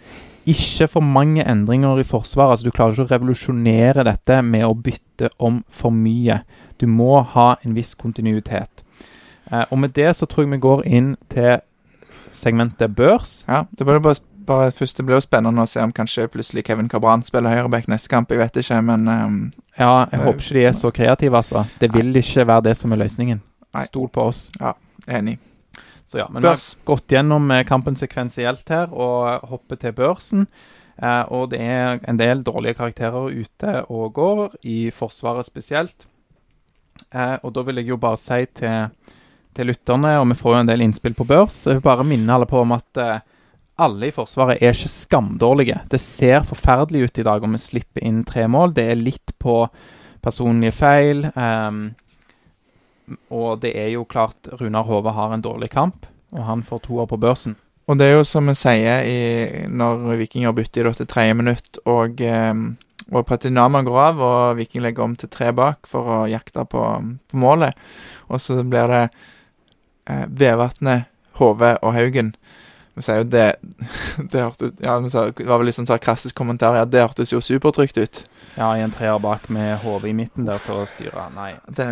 Ikke 0.47 0.89
for 0.91 1.05
mange 1.05 1.45
endringer 1.47 2.01
i 2.01 2.07
forsvaret. 2.07 2.57
Altså, 2.57 2.67
du 2.67 2.75
klarer 2.75 2.97
ikke 2.97 3.07
å 3.07 3.13
revolusjonere 3.13 4.03
dette 4.07 4.41
med 4.43 4.67
å 4.67 4.75
bytte 4.75 5.31
om 5.39 5.61
for 5.71 5.95
mye. 5.95 6.41
Du 6.77 6.87
må 6.91 7.21
ha 7.35 7.53
en 7.63 7.77
viss 7.77 7.95
kontinuitet. 7.95 8.83
Eh, 9.51 9.63
og 9.71 9.79
med 9.79 9.95
det 9.95 10.11
så 10.17 10.27
tror 10.27 10.43
jeg 10.43 10.57
vi 10.57 10.63
går 10.67 10.83
inn 10.99 11.13
til 11.31 11.61
segmentet 12.35 12.95
børs. 12.95 13.43
Ja, 13.47 13.63
det 13.71 13.87
blir 13.87 14.03
bare, 14.03 14.19
bare 14.47 14.71
først, 14.71 14.97
det 14.97 15.05
blir 15.05 15.17
jo 15.17 15.23
spennende 15.23 15.63
å 15.63 15.69
se 15.69 15.83
om 15.83 15.93
kanskje 15.95 16.29
plutselig 16.31 16.65
Kevin 16.67 16.89
Cabran 16.91 17.25
spiller 17.27 17.53
høyreback 17.53 17.89
neste 17.91 18.11
kamp. 18.11 18.31
Jeg 18.31 18.41
vet 18.41 18.61
ikke, 18.63 18.79
men 18.87 19.07
um, 19.07 19.37
Ja, 19.77 20.07
jeg 20.11 20.23
håper 20.23 20.45
ikke 20.45 20.57
de 20.57 20.65
er 20.69 20.79
så 20.79 20.91
kreative, 20.95 21.41
altså. 21.43 21.65
Det 21.81 21.91
vil 21.93 22.15
ikke 22.15 22.47
være 22.47 22.69
det 22.69 22.77
som 22.79 22.95
er 22.95 23.03
løsningen. 23.03 23.43
Stol 23.91 24.09
på 24.09 24.29
oss. 24.31 24.47
Ja, 24.61 24.73
enig. 25.19 25.37
Så 26.07 26.21
ja, 26.21 26.29
men 26.31 26.41
vi 26.41 26.47
har 26.47 26.61
gått 26.87 27.11
gjennom 27.11 27.51
eh, 27.51 27.65
kampen 27.67 27.97
sekvensielt 27.99 28.69
her 28.71 28.93
og 28.95 29.47
hopper 29.51 29.79
til 29.81 29.95
børsen. 29.95 30.45
Eh, 30.97 31.23
og 31.35 31.49
det 31.51 31.59
er 31.61 31.99
en 32.07 32.19
del 32.19 32.45
dårlige 32.47 32.77
karakterer 32.79 33.33
ute 33.35 33.73
og 33.91 34.13
går, 34.15 34.45
i 34.63 34.87
Forsvaret 34.95 35.45
spesielt. 35.45 36.07
Eh, 37.11 37.35
og 37.43 37.51
da 37.53 37.63
vil 37.67 37.81
jeg 37.81 37.91
jo 37.91 37.99
bare 38.01 38.19
si 38.19 38.39
til, 38.57 38.87
til 39.55 39.69
lytterne, 39.69 40.15
og 40.21 40.29
vi 40.31 40.39
får 40.39 40.55
jo 40.55 40.61
en 40.63 40.71
del 40.71 40.85
innspill 40.87 41.17
på 41.17 41.27
børs, 41.27 41.65
jeg 41.67 41.79
vil 41.79 41.85
bare 41.85 42.07
minne 42.07 42.33
alle 42.33 42.47
på 42.49 42.63
om 42.63 42.73
at 42.75 43.03
eh, 43.03 43.19
alle 43.77 44.09
i 44.09 44.13
Forsvaret 44.13 44.61
er 44.61 44.73
ikke 44.73 44.89
skamdårlige. 44.89 45.81
Det 45.91 45.99
ser 46.01 46.45
forferdelig 46.47 47.07
ut 47.07 47.21
i 47.21 47.25
dag 47.27 47.43
om 47.45 47.53
vi 47.53 47.61
slipper 47.61 48.03
inn 48.05 48.23
tre 48.25 48.47
mål. 48.49 48.73
Det 48.73 48.87
er 48.91 48.99
litt 48.99 49.35
på 49.41 49.59
personlige 50.25 50.73
feil. 50.73 51.27
Um, 51.35 51.91
og 53.31 53.61
det 53.63 53.75
er 53.77 53.93
jo 53.93 54.07
klart 54.09 54.49
Runar 54.59 54.87
Hove 54.89 55.13
har 55.15 55.33
en 55.33 55.45
dårlig 55.45 55.69
kamp, 55.75 56.07
og 56.35 56.43
han 56.49 56.65
får 56.65 56.83
toer 56.87 57.07
på 57.09 57.19
børsen. 57.21 57.55
Og 57.87 57.99
det 57.99 58.09
er 58.09 58.17
jo 58.17 58.25
som 58.27 58.49
vi 58.49 58.55
sier 58.57 59.05
i, 59.07 59.19
når 59.71 60.17
Vikinger 60.19 60.55
bytter 60.55 60.83
i 60.83 60.89
dette 60.89 61.07
tredje 61.07 61.37
minutt, 61.39 61.79
og, 61.87 62.19
em, 62.19 62.65
og 63.13 63.23
Patinama 63.29 63.83
går 63.87 63.99
av, 64.03 64.19
og 64.19 64.57
Viking 64.57 64.83
legger 64.83 65.05
om 65.05 65.15
til 65.15 65.31
tre 65.31 65.53
bak 65.55 65.87
for 65.87 66.09
å 66.17 66.17
jakte 66.27 66.65
på, 66.67 66.83
på 67.31 67.39
målet. 67.39 67.77
Og 68.27 68.43
så 68.43 68.59
blir 68.67 68.91
det 68.91 69.05
eh, 69.05 70.25
Vevatnet, 70.27 71.07
Hove 71.39 71.77
og 71.85 71.93
Haugen. 71.95 72.33
Vi 72.97 73.03
sier 73.05 73.21
jo 73.21 73.27
det 73.29 73.45
Det 74.33 74.41
hørtes 74.41 74.71
ja, 74.81 74.97
vi 75.03 75.09
sa, 75.13 75.27
det 75.31 75.45
var 75.47 75.61
vel 75.61 75.69
litt 75.69 75.77
sånn 75.77 75.89
sarkastisk 75.89 76.35
kommentar. 76.37 76.75
Ja, 76.79 76.85
det 76.89 77.03
hørtes 77.05 77.31
jo 77.33 77.41
supertrygt 77.45 77.97
ut. 78.01 78.23
Ja, 78.57 78.71
i 78.73 78.81
en 78.81 78.91
treer 78.93 79.19
bak 79.21 79.49
med 79.53 79.77
Hove 79.83 80.09
i 80.09 80.15
midten 80.17 80.47
der 80.49 80.57
til 80.65 80.79
å 80.81 80.85
styre. 80.89 81.27
Nei. 81.35 81.51
Det 81.69 81.87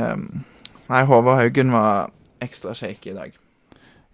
Nei, 0.89 1.01
Hove 1.09 1.31
og 1.33 1.39
Haugen 1.41 1.71
var 1.73 2.11
ekstra 2.45 2.73
shaky 2.77 3.09
i 3.13 3.13
dag, 3.17 3.31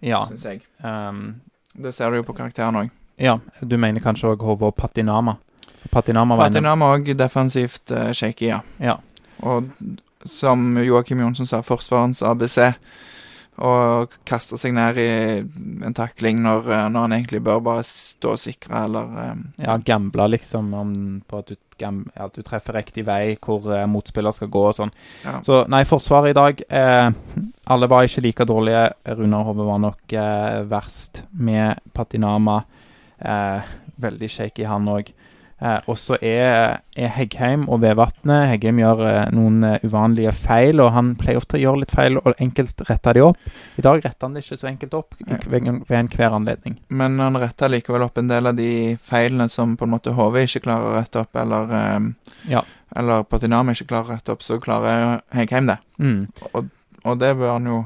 Ja. 0.00 0.22
syns 0.28 0.44
jeg. 0.44 0.62
Um, 0.84 1.40
Det 1.76 1.92
ser 1.94 2.10
du 2.10 2.16
jo 2.20 2.22
på 2.28 2.34
karakteren 2.36 2.76
òg. 2.76 2.90
ja, 3.18 3.38
du 3.60 3.76
mener 3.78 4.00
kanskje 4.00 4.30
òg 4.36 4.40
Hove 4.44 4.68
og 4.70 4.76
Patinama? 4.76 5.36
Patinama 5.90 6.36
var 6.36 6.48
Patinama 6.50 6.92
òg 6.96 7.14
defensivt 7.16 7.90
uh, 7.90 8.12
shaky, 8.12 8.46
ja. 8.52 8.60
Ja. 8.80 8.96
Og 9.42 9.68
som 10.24 10.76
Joakim 10.78 11.18
Jonsson 11.20 11.46
sa, 11.46 11.60
forsvarens 11.62 12.22
ABC. 12.22 12.74
Og 13.60 14.14
kaste 14.24 14.56
seg 14.56 14.72
ned 14.74 14.96
i 14.96 15.08
en 15.84 15.94
takling 15.94 16.38
når, 16.42 16.70
eh, 16.72 16.86
når 16.88 17.04
han 17.04 17.12
egentlig 17.18 17.42
bør 17.44 17.60
bare 17.60 17.82
stå 17.84 18.30
og 18.32 18.40
sikre, 18.40 18.86
eller 18.86 19.10
eh, 19.20 19.42
Ja, 19.66 19.76
gambler 19.76 20.32
liksom 20.32 20.72
om, 20.74 20.94
på 21.28 21.42
at 21.42 21.52
du, 21.52 21.56
gam, 21.78 22.06
ja, 22.16 22.24
at 22.30 22.34
du 22.38 22.42
treffer 22.42 22.78
riktig 22.80 23.04
vei, 23.06 23.36
hvor 23.44 23.68
eh, 23.76 23.84
motspiller 23.86 24.32
skal 24.32 24.48
gå 24.48 24.64
og 24.70 24.74
sånn. 24.78 24.94
ja. 25.26 25.36
Så 25.44 25.60
nei, 25.68 25.82
Forsvaret 25.84 26.32
i 26.32 26.38
dag 26.38 26.62
eh, 26.68 27.10
Alle 27.68 27.90
var 27.92 28.08
ikke 28.08 28.24
like 28.24 28.48
dårlige. 28.48 28.86
Runar 29.20 29.44
Hove 29.50 29.68
var 29.68 29.82
nok 29.84 30.16
eh, 30.16 30.62
verst, 30.72 31.22
med 31.32 31.78
Patinama. 31.92 32.62
Eh, 33.20 33.74
veldig 34.02 34.30
shaky, 34.32 34.64
han 34.66 34.88
òg. 34.90 35.12
Eh, 35.62 35.78
og 35.86 35.98
så 36.00 36.16
er, 36.18 36.80
er 36.98 37.10
Heggheim 37.14 37.68
og 37.70 37.84
Vevatnet 37.84 38.48
Heggheim 38.50 38.80
gjør 38.82 39.02
eh, 39.06 39.28
noen 39.34 39.62
eh, 39.68 39.84
uvanlige 39.86 40.32
feil, 40.34 40.82
og 40.82 40.90
han 40.96 41.12
pleier 41.20 41.38
ofte 41.38 41.54
å 41.58 41.62
gjøre 41.62 41.84
litt 41.84 41.94
feil, 41.94 42.18
og 42.18 42.34
enkelt 42.42 42.82
retter 42.88 43.14
de 43.14 43.22
opp. 43.28 43.52
I 43.78 43.84
dag 43.86 44.02
retter 44.02 44.26
han 44.26 44.34
det 44.34 44.42
ikke 44.42 44.58
så 44.58 44.70
enkelt 44.72 44.96
opp 44.98 45.14
ved, 45.22 45.68
ved 45.86 45.98
enhver 46.00 46.34
anledning. 46.34 46.80
Men 46.90 47.20
han 47.22 47.38
retter 47.38 47.70
likevel 47.70 48.08
opp 48.08 48.18
en 48.18 48.32
del 48.32 48.50
av 48.50 48.58
de 48.58 48.72
feilene 49.06 49.46
som 49.52 49.76
på 49.78 49.86
en 49.86 49.94
måte 49.94 50.16
HV 50.18 50.40
ikke 50.42 50.64
klarer 50.66 50.90
å 50.90 50.96
rette 50.98 51.22
opp, 51.22 51.42
eller 51.44 51.76
eh, 51.78 51.98
Ja. 52.56 52.64
Eller 52.92 53.22
Patinama 53.24 53.72
ikke 53.72 53.86
klarer 53.88 54.10
å 54.10 54.16
rette 54.18 54.34
opp, 54.34 54.42
så 54.44 54.58
klarer 54.60 55.22
Heggheim 55.32 55.70
det. 55.70 55.78
Mm. 56.02 56.26
Og 56.52 57.14
det 57.22 57.30
bør 57.38 57.54
han 57.54 57.70
jo 57.70 57.78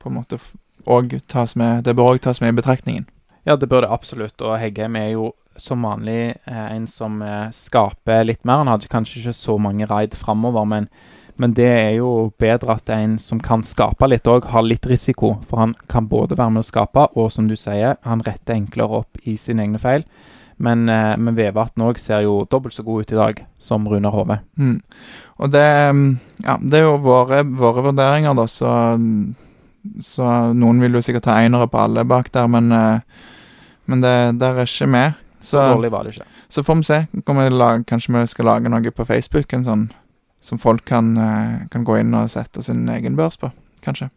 på 0.00 0.08
en 0.08 0.16
måte 0.16 0.38
òg 0.84 1.18
tas 1.28 1.54
med 1.56 1.84
Det 1.84 1.94
bør 1.96 2.14
òg 2.14 2.22
tas 2.24 2.40
med 2.40 2.54
i 2.54 2.56
betraktningen. 2.56 3.04
Ja, 3.44 3.56
det 3.56 3.68
bør 3.68 3.84
det 3.84 3.92
absolutt. 3.92 4.40
Og 4.40 4.56
Heggheim 4.58 4.96
er 4.96 5.10
jo 5.14 5.32
som 5.56 5.84
vanlig 5.86 6.34
eh, 6.44 6.68
en 6.76 6.86
som 6.90 7.22
eh, 7.22 7.50
skaper 7.54 8.24
litt 8.24 8.44
mer. 8.44 8.62
Han 8.62 8.72
hadde 8.72 8.90
kanskje 8.90 9.20
ikke 9.20 9.36
så 9.36 9.58
mange 9.60 9.86
raid 9.90 10.16
framover, 10.18 10.66
men, 10.68 10.88
men 11.40 11.54
det 11.56 11.68
er 11.68 11.90
jo 11.98 12.30
bedre 12.40 12.78
at 12.78 12.90
en 12.94 13.18
som 13.22 13.40
kan 13.42 13.64
skape 13.66 14.08
litt 14.10 14.28
òg, 14.30 14.48
har 14.50 14.66
litt 14.66 14.86
risiko. 14.90 15.36
For 15.48 15.62
han 15.62 15.74
kan 15.90 16.08
både 16.10 16.38
være 16.38 16.56
med 16.56 16.64
å 16.64 16.70
skape, 16.70 17.08
og 17.14 17.30
som 17.34 17.50
du 17.50 17.56
sier, 17.58 17.98
han 18.06 18.24
retter 18.26 18.56
enklere 18.56 19.04
opp 19.04 19.20
i 19.28 19.36
sine 19.40 19.66
egne 19.66 19.82
feil. 19.82 20.06
Men, 20.56 20.88
eh, 20.88 21.14
men 21.18 21.36
Vevatn 21.36 21.82
òg 21.82 21.98
ser 21.98 22.24
jo 22.26 22.44
dobbelt 22.50 22.76
så 22.76 22.84
god 22.86 23.04
ut 23.04 23.12
i 23.12 23.18
dag 23.18 23.44
som 23.58 23.86
Runar 23.90 24.14
Hove. 24.14 24.38
Mm. 24.58 24.80
Og 25.42 25.50
det 25.50 25.66
mm, 25.92 26.10
Ja, 26.44 26.56
det 26.62 26.78
er 26.78 26.84
jo 26.86 26.98
våre, 27.02 27.42
våre 27.42 27.82
vurderinger, 27.90 28.36
da, 28.38 28.46
så 28.46 28.70
Så 30.00 30.28
noen 30.56 30.78
vil 30.80 30.94
jo 30.96 31.02
sikkert 31.04 31.26
ta 31.26 31.34
einere 31.36 31.66
på 31.68 31.76
alle 31.76 32.06
bak 32.08 32.30
der, 32.32 32.46
men 32.48 32.72
eh, 32.72 33.24
Men 33.86 34.00
det 34.04 34.14
der 34.40 34.60
er 34.60 34.68
ikke 34.68 34.88
med. 34.90 35.20
Så 35.40 35.58
Så, 35.60 35.62
dårlig 35.74 35.90
var 35.92 36.04
det 36.04 36.14
ikke. 36.14 36.26
så 36.48 36.62
får 36.64 36.76
vi 36.76 36.82
se. 36.82 37.06
Vi 37.12 37.48
lage, 37.50 37.84
kanskje 37.84 38.12
vi 38.14 38.26
skal 38.26 38.44
lage 38.44 38.68
noe 38.68 38.90
på 38.90 39.04
Facebook, 39.04 39.52
en 39.52 39.64
sånn 39.64 39.90
som 40.40 40.58
folk 40.58 40.84
kan, 40.84 41.16
eh, 41.16 41.66
kan 41.70 41.84
gå 41.84 41.98
inn 42.00 42.14
og 42.14 42.30
sette 42.30 42.62
sin 42.62 42.88
egen 42.88 43.16
børs 43.16 43.36
på. 43.36 43.50
Kanskje. 43.84 44.10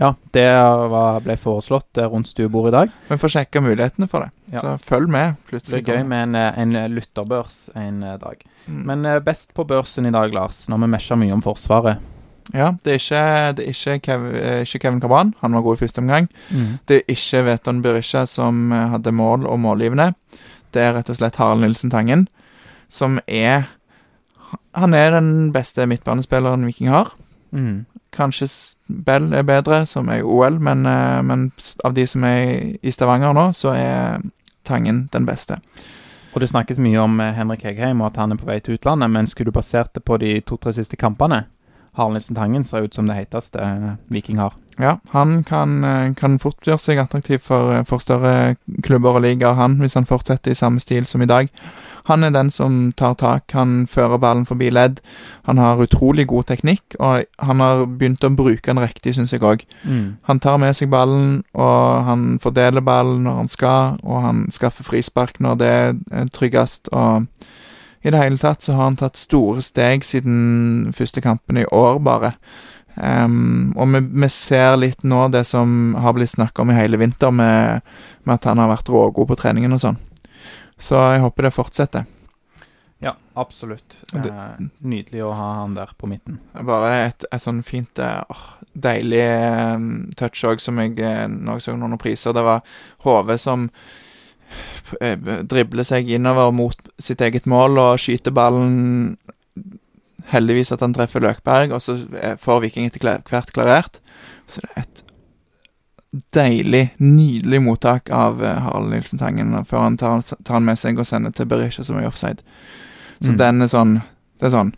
Ja, 0.00 0.14
det 0.32 0.46
var, 0.90 1.20
ble 1.20 1.36
foreslått 1.36 1.98
eh, 2.00 2.08
rundt 2.08 2.30
stuebordet 2.30 2.72
i 2.72 2.76
dag. 2.76 2.94
Vi 3.08 3.18
får 3.20 3.32
sjekke 3.36 3.60
mulighetene 3.62 4.08
for 4.10 4.24
det. 4.24 4.30
Ja. 4.54 4.62
Så 4.62 4.72
følg 4.82 5.10
med. 5.12 5.36
Det 5.36 5.50
Plutselig 5.52 5.84
blir 5.84 5.98
gøy 6.00 6.06
med 6.08 6.36
en, 6.36 6.36
en 6.64 6.94
lytterbørs 6.94 7.58
en 7.78 8.02
eh, 8.02 8.16
dag. 8.22 8.42
Mm. 8.66 8.80
Men 8.88 9.06
eh, 9.06 9.20
best 9.22 9.52
på 9.54 9.66
børsen 9.68 10.08
i 10.08 10.14
dag, 10.14 10.32
Lars, 10.34 10.64
når 10.72 10.82
vi 10.86 10.90
mesjer 10.96 11.20
mye 11.20 11.36
om 11.36 11.44
Forsvaret. 11.44 12.00
Ja, 12.50 12.72
det 12.84 12.90
er 12.90 12.98
ikke, 12.98 13.24
det 13.56 13.64
er 13.64 13.70
ikke, 13.70 13.98
Kev, 14.02 14.24
eh, 14.34 14.60
ikke 14.66 14.78
Kevin 14.78 15.00
Cabran. 15.00 15.34
Han 15.40 15.54
var 15.54 15.62
god 15.62 15.76
i 15.76 15.82
første 15.84 16.02
omgang. 16.02 16.28
Det 16.88 16.96
er 16.96 17.12
ikke 17.14 17.44
Veton 17.46 17.82
Berisha 17.82 18.24
som 18.26 18.72
eh, 18.72 18.88
hadde 18.90 19.12
mål 19.12 19.46
og 19.46 19.60
målgivende. 19.60 20.12
Det 20.74 20.82
er 20.82 20.96
rett 20.96 21.10
og 21.12 21.16
slett 21.16 21.36
Harald 21.36 21.62
Nilsen 21.62 21.90
Tangen, 21.90 22.28
som 22.88 23.20
er 23.26 23.68
Han 24.74 24.94
er 24.94 25.10
den 25.10 25.52
beste 25.52 25.86
midtbanespilleren 25.86 26.66
Viking 26.66 26.88
har. 26.88 27.12
Mm. 27.52 27.84
Kanskje 28.12 28.74
Bell 28.88 29.32
er 29.32 29.42
bedre, 29.42 29.86
som 29.86 30.08
er 30.08 30.20
i 30.20 30.22
OL, 30.22 30.58
men, 30.60 30.86
eh, 30.86 31.22
men 31.22 31.52
av 31.84 31.94
de 31.94 32.06
som 32.06 32.24
er 32.24 32.76
i 32.82 32.90
Stavanger 32.90 33.32
nå, 33.32 33.52
så 33.52 33.72
er 33.76 34.20
Tangen 34.64 35.08
den 35.12 35.26
beste. 35.26 35.58
Og 36.34 36.40
det 36.40 36.48
snakkes 36.48 36.78
mye 36.78 37.00
om 37.00 37.18
Henrik 37.18 37.62
Hegheim 37.62 38.00
og 38.00 38.06
at 38.06 38.16
han 38.16 38.32
er 38.32 38.36
på 38.36 38.46
vei 38.46 38.60
til 38.60 38.74
utlandet, 38.74 39.10
men 39.10 39.26
skulle 39.26 39.50
du 39.50 39.56
basert 39.56 39.92
det 39.94 40.04
på 40.04 40.16
de 40.16 40.40
to-tre 40.40 40.72
siste 40.72 40.96
kampene 40.96 41.44
Harald 41.94 42.14
Nilsen 42.14 42.36
Tangen 42.36 42.64
ser 42.64 42.80
ut 42.80 42.94
som 42.94 43.06
det 43.06 43.18
heteste 43.18 43.60
eh, 43.60 43.94
Viking 44.08 44.38
har. 44.38 44.54
Ja, 44.80 44.98
han 45.10 45.44
kan, 45.44 45.84
eh, 45.84 46.14
kan 46.16 46.38
fort 46.40 46.64
gjøre 46.64 46.80
seg 46.80 47.00
attraktiv 47.02 47.42
for, 47.44 47.74
eh, 47.74 47.84
for 47.84 48.00
større 48.00 48.56
klubber 48.82 49.18
og 49.18 49.22
ligaer, 49.26 49.58
han, 49.58 49.76
hvis 49.76 49.98
han 50.00 50.08
fortsetter 50.08 50.50
i 50.50 50.56
samme 50.56 50.80
stil 50.80 51.04
som 51.06 51.20
i 51.22 51.28
dag. 51.28 51.50
Han 52.08 52.24
er 52.24 52.32
den 52.32 52.50
som 52.50 52.92
tar 52.96 53.14
tak, 53.14 53.52
han 53.52 53.86
fører 53.86 54.18
ballen 54.18 54.46
forbi 54.48 54.70
ledd. 54.72 55.00
Han 55.44 55.58
har 55.58 55.78
utrolig 55.84 56.26
god 56.26 56.48
teknikk, 56.48 56.96
og 56.98 57.24
han 57.38 57.60
har 57.60 57.84
begynt 57.86 58.24
å 58.24 58.32
bruke 58.34 58.72
den 58.72 58.80
riktig, 58.82 59.14
syns 59.14 59.30
jeg 59.30 59.44
òg. 59.46 59.62
Han 60.26 60.40
tar 60.40 60.58
med 60.58 60.74
seg 60.74 60.90
ballen, 60.90 61.44
og 61.54 62.02
han 62.08 62.38
fordeler 62.42 62.82
ballen 62.82 63.22
når 63.22 63.36
han 63.36 63.48
skal, 63.48 63.98
og 64.02 64.22
han 64.22 64.50
skaffer 64.50 64.82
frispark 64.82 65.38
når 65.38 65.58
det 65.58 65.70
er 66.10 66.26
tryggest. 66.34 66.90
Og 66.90 67.28
i 68.02 68.10
det 68.10 68.18
hele 68.18 68.38
tatt 68.38 68.62
så 68.62 68.72
har 68.76 68.84
han 68.90 68.96
tatt 69.00 69.16
store 69.20 69.62
steg 69.62 70.04
siden 70.04 70.92
første 70.96 71.22
kampen 71.24 71.60
i 71.62 71.66
år, 71.70 71.98
bare. 72.02 72.32
Um, 72.96 73.72
og 73.78 73.88
vi, 73.94 74.00
vi 74.20 74.28
ser 74.28 74.74
litt 74.76 75.04
nå 75.08 75.24
det 75.32 75.46
som 75.48 75.94
har 75.96 76.12
blitt 76.12 76.34
snakka 76.34 76.62
om 76.62 76.70
i 76.70 76.76
hele 76.76 76.98
vinter, 77.00 77.30
med, 77.32 77.80
med 78.24 78.34
at 78.34 78.44
han 78.50 78.60
har 78.60 78.68
vært 78.74 78.90
rågod 78.92 79.30
på 79.30 79.38
treningen 79.40 79.72
og 79.72 79.80
sånn. 79.80 80.00
Så 80.82 80.98
jeg 81.14 81.22
håper 81.22 81.46
det 81.48 81.54
fortsetter. 81.54 82.04
Ja, 83.02 83.14
absolutt. 83.34 83.96
Det- 84.12 84.30
Eh, 84.30 84.60
nydelig 84.82 85.22
å 85.24 85.32
ha 85.34 85.48
han 85.62 85.74
der 85.74 85.90
på 85.98 86.06
midten. 86.06 86.38
Bare 86.54 86.92
et, 87.08 87.24
et 87.32 87.42
sånn 87.42 87.62
fint, 87.66 87.98
eh, 87.98 88.22
åh, 88.30 88.44
deilig 88.78 89.22
eh, 89.24 89.78
touch 90.16 90.44
òg, 90.44 90.60
som 90.60 90.78
jeg 90.78 90.94
nå 91.30 91.56
så 91.60 91.74
noen 91.76 91.98
priser. 91.98 92.32
Det 92.32 92.44
var 92.46 92.62
HV 93.02 93.36
som 93.38 93.70
eh, 95.00 95.16
dribler 95.48 95.86
seg 95.86 96.10
innover 96.10 96.52
mot 96.52 96.76
sitt 96.98 97.20
eget 97.20 97.46
mål 97.46 97.78
og 97.78 97.98
skyter 98.02 98.34
ballen 98.34 99.16
Heldigvis 100.32 100.70
at 100.72 100.80
han 100.80 100.92
treffer 100.94 101.20
Løkberg, 101.20 101.72
og 101.74 101.82
så 101.82 101.96
eh, 102.20 102.36
får 102.38 102.60
Viking 102.62 102.86
etter 102.86 103.02
hvert 103.28 103.50
klarert. 103.52 103.98
Så 104.46 104.62
det 104.62 104.70
er 104.76 104.84
et 104.84 105.02
deilig, 106.36 106.82
nydelig 107.00 107.62
mottak 107.64 108.10
av 108.12 108.42
eh, 108.44 108.60
Harald 108.62 108.92
Nilsen 108.92 109.18
Tangen 109.18 109.54
før 109.64 109.86
han 109.86 109.96
tar, 110.00 110.22
tar 110.22 110.58
han 110.58 110.66
med 110.68 110.78
seg 110.78 111.00
og 111.00 111.08
sender 111.08 111.34
til 111.34 111.48
Berisha, 111.50 111.84
som 111.84 111.98
er 111.98 112.08
offside. 112.08 112.44
Så 113.22 113.32
Mm. 113.32 113.38
den 113.38 113.62
er 113.62 113.68
sånn 113.70 113.92
Det 114.40 114.48
er 114.48 114.56
sånn 114.56 114.72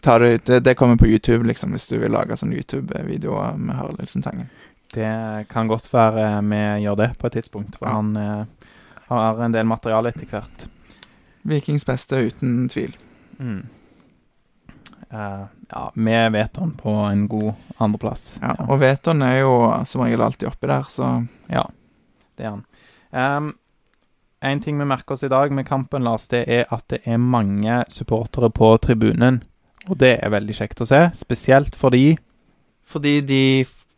ta 0.00 0.18
det, 0.18 0.60
det, 0.64 0.74
kommer 0.74 0.96
på 0.96 1.06
YouTube, 1.06 1.44
liksom, 1.44 1.72
hvis 1.72 1.86
du 1.90 1.98
vil 1.98 2.10
lage 2.10 2.36
sånn 2.36 2.54
YouTube-videoer 2.56 3.58
med 3.58 3.76
Harald 3.76 3.98
Nilsen 3.98 4.22
Tangen. 4.22 4.48
Det 4.94 5.46
kan 5.50 5.68
godt 5.68 5.92
være 5.92 6.40
vi 6.40 6.60
gjør 6.84 6.96
det 6.96 7.10
på 7.18 7.26
et 7.26 7.32
tidspunkt, 7.32 7.76
for 7.76 7.88
Ja. 7.88 7.94
han 7.94 8.46
har 9.10 9.42
en 9.44 9.54
del 9.54 9.68
materiale 9.68 10.12
etter 10.12 10.28
hvert. 10.30 10.66
Vikings 11.50 11.86
beste, 11.88 12.20
uten 12.30 12.68
tvil. 12.70 12.96
Mm. 13.40 13.62
Uh, 15.10 15.46
ja, 15.70 15.90
med 15.94 16.32
Veton 16.32 16.74
på 16.78 16.90
en 16.90 17.26
god 17.28 17.52
andreplass. 17.82 18.36
Ja, 18.42 18.54
og 18.68 18.78
Veton 18.82 19.24
er 19.26 19.40
jo 19.40 19.54
som 19.88 20.04
regel 20.04 20.22
alltid 20.22 20.50
oppi 20.52 20.70
der, 20.70 20.86
så 20.92 21.08
Ja, 21.50 21.64
det 22.38 22.46
er 22.46 22.54
han. 22.54 22.64
Um, 23.10 23.50
en 24.40 24.60
ting 24.60 24.78
vi 24.78 24.86
merker 24.88 25.16
oss 25.16 25.24
i 25.26 25.28
dag 25.28 25.52
med 25.52 25.66
kampen, 25.68 26.04
Lars, 26.06 26.28
det 26.30 26.44
er 26.48 26.70
at 26.72 26.86
det 26.88 27.02
er 27.04 27.18
mange 27.20 27.82
supportere 27.92 28.48
på 28.54 28.70
tribunen. 28.80 29.42
Og 29.88 29.98
det 30.00 30.14
er 30.22 30.32
veldig 30.32 30.56
kjekt 30.56 30.80
å 30.80 30.88
se, 30.88 31.08
spesielt 31.16 31.76
fordi 31.76 32.18
Fordi 32.90 33.20
de 33.22 33.42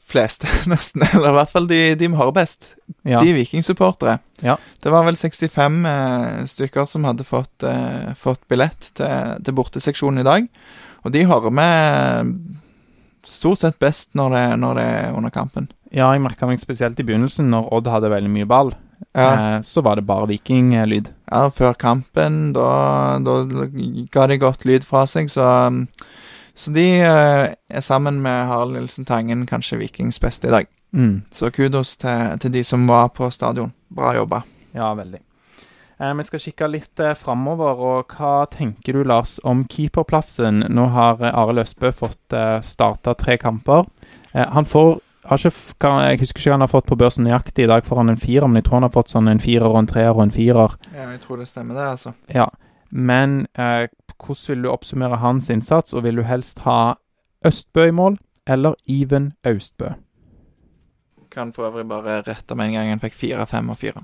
fleste, 0.08 0.48
nesten, 0.72 1.04
eller 1.12 1.30
i 1.30 1.36
hvert 1.38 1.52
fall 1.52 1.66
de, 1.70 1.80
de 1.96 2.08
vi 2.10 2.18
har 2.18 2.32
best, 2.36 2.74
ja, 3.06 3.20
de 3.22 3.30
er 3.32 3.38
vikingsupportere. 3.38 4.18
Ja. 4.44 4.56
Det 4.82 4.90
var 4.92 5.06
vel 5.06 5.16
65 5.16 5.86
eh, 5.88 6.42
stykker 6.50 6.86
som 6.90 7.04
hadde 7.08 7.24
fått, 7.26 7.62
eh, 7.66 8.12
fått 8.18 8.42
billett 8.50 8.90
til, 8.98 9.38
til 9.46 9.56
borteseksjonen 9.56 10.22
i 10.22 10.26
dag. 10.26 10.48
Og 11.02 11.14
de 11.14 11.24
hører 11.26 11.50
med 11.54 12.34
stort 13.26 13.62
sett 13.62 13.78
best 13.82 14.12
når 14.18 14.34
det, 14.36 14.44
når 14.62 14.78
det 14.78 14.84
er 15.00 15.16
under 15.18 15.32
kampen. 15.34 15.68
ja, 15.92 16.06
jeg 16.12 16.22
merka 16.24 16.46
meg 16.48 16.60
spesielt 16.62 17.00
i 17.00 17.04
begynnelsen, 17.04 17.50
når 17.52 17.72
Odd 17.74 17.88
hadde 17.90 18.10
veldig 18.12 18.30
mye 18.30 18.48
ball. 18.48 18.72
Ja, 18.72 18.76
Eh, 19.12 19.60
så 19.66 19.82
var 19.82 19.96
det 19.98 20.06
bare 20.06 20.28
vikinglyd. 20.30 21.08
ja 21.30 21.48
før 21.50 21.74
kampen, 21.74 22.52
da, 22.54 23.18
da 23.20 23.34
ga 24.14 24.26
de 24.30 24.38
godt 24.38 24.64
lyd 24.64 24.84
fra 24.86 25.02
seg, 25.10 25.26
så 25.28 25.42
Så 26.54 26.70
de 26.70 26.86
eh, 27.00 27.54
er 27.68 27.80
sammen 27.84 28.20
med 28.22 28.46
Harald 28.46 28.76
Nilsen 28.76 29.08
Tangen 29.08 29.46
kanskje 29.48 29.80
Vikings 29.80 30.20
beste 30.20 30.48
i 30.48 30.54
dag. 30.54 30.70
Mm. 30.92 31.22
Så 31.32 31.50
kudos 31.50 31.96
til, 31.96 32.38
til 32.40 32.52
de 32.52 32.64
som 32.64 32.86
var 32.88 33.08
på 33.16 33.30
stadion. 33.32 33.72
Bra 33.88 34.14
jobba. 34.16 34.42
Ja, 34.76 34.92
veldig. 34.94 35.20
Eh, 36.02 36.14
vi 36.18 36.26
skal 36.26 36.42
kikke 36.42 36.68
litt 36.68 37.00
eh, 37.00 37.14
framover, 37.16 37.80
og 37.80 38.16
hva 38.16 38.44
tenker 38.50 38.98
du, 38.98 39.04
Lars, 39.06 39.38
om 39.44 39.64
keeperplassen? 39.70 40.66
Nå 40.68 40.88
har 40.96 41.22
eh, 41.22 41.32
Arild 41.32 41.62
Østbø 41.64 41.92
fått 41.94 42.36
eh, 42.36 42.58
starta 42.66 43.14
tre 43.18 43.38
kamper. 43.40 43.86
Eh, 44.32 44.44
han 44.44 44.68
får 44.68 44.98
ikke, 45.22 45.52
kan, 45.78 46.00
Jeg 46.10 46.18
husker 46.24 46.40
ikke 46.40 46.56
han 46.56 46.64
har 46.64 46.72
fått 46.72 46.88
på 46.90 46.98
børsen 46.98 47.28
nøyaktig. 47.28 47.64
I 47.64 47.70
dag 47.70 47.86
får 47.86 48.02
han 48.02 48.10
en 48.10 48.18
firer, 48.20 48.48
men 48.48 48.58
jeg 48.58 48.66
tror 48.66 48.80
han 48.80 48.88
har 48.88 48.96
fått 48.96 49.14
sånn 49.14 49.30
en 49.30 49.42
firer 49.42 49.68
og 49.68 49.78
en 49.78 49.88
treer 49.88 50.10
og 50.10 50.24
en 50.26 50.34
firer. 50.34 50.76
Ja, 50.96 51.06
jeg 51.14 51.22
tror 51.22 51.38
det 51.38 51.46
stemmer, 51.48 51.78
det, 51.78 51.88
altså. 51.94 52.16
Ja. 52.34 52.48
Men 52.92 53.46
eh, 53.54 53.86
hvordan 54.26 54.48
vil 54.48 54.62
du 54.64 54.70
oppsummere 54.70 55.20
hans 55.22 55.50
innsats, 55.50 55.92
og 55.92 56.04
vil 56.06 56.20
du 56.20 56.22
helst 56.22 56.62
ha 56.66 56.94
Østbø 57.46 57.88
i 57.88 57.94
mål 57.94 58.18
eller 58.46 58.74
Even 58.88 59.32
Austbø? 59.44 59.92
Kan 61.30 61.52
for 61.52 61.66
øvrig 61.66 61.88
bare 61.88 62.20
rette 62.26 62.54
med 62.54 62.66
en 62.66 62.72
gang 62.72 62.88
han 62.88 63.00
fikk 63.00 63.14
fire, 63.14 63.46
fem 63.46 63.70
og 63.72 63.78
fire. 63.80 64.02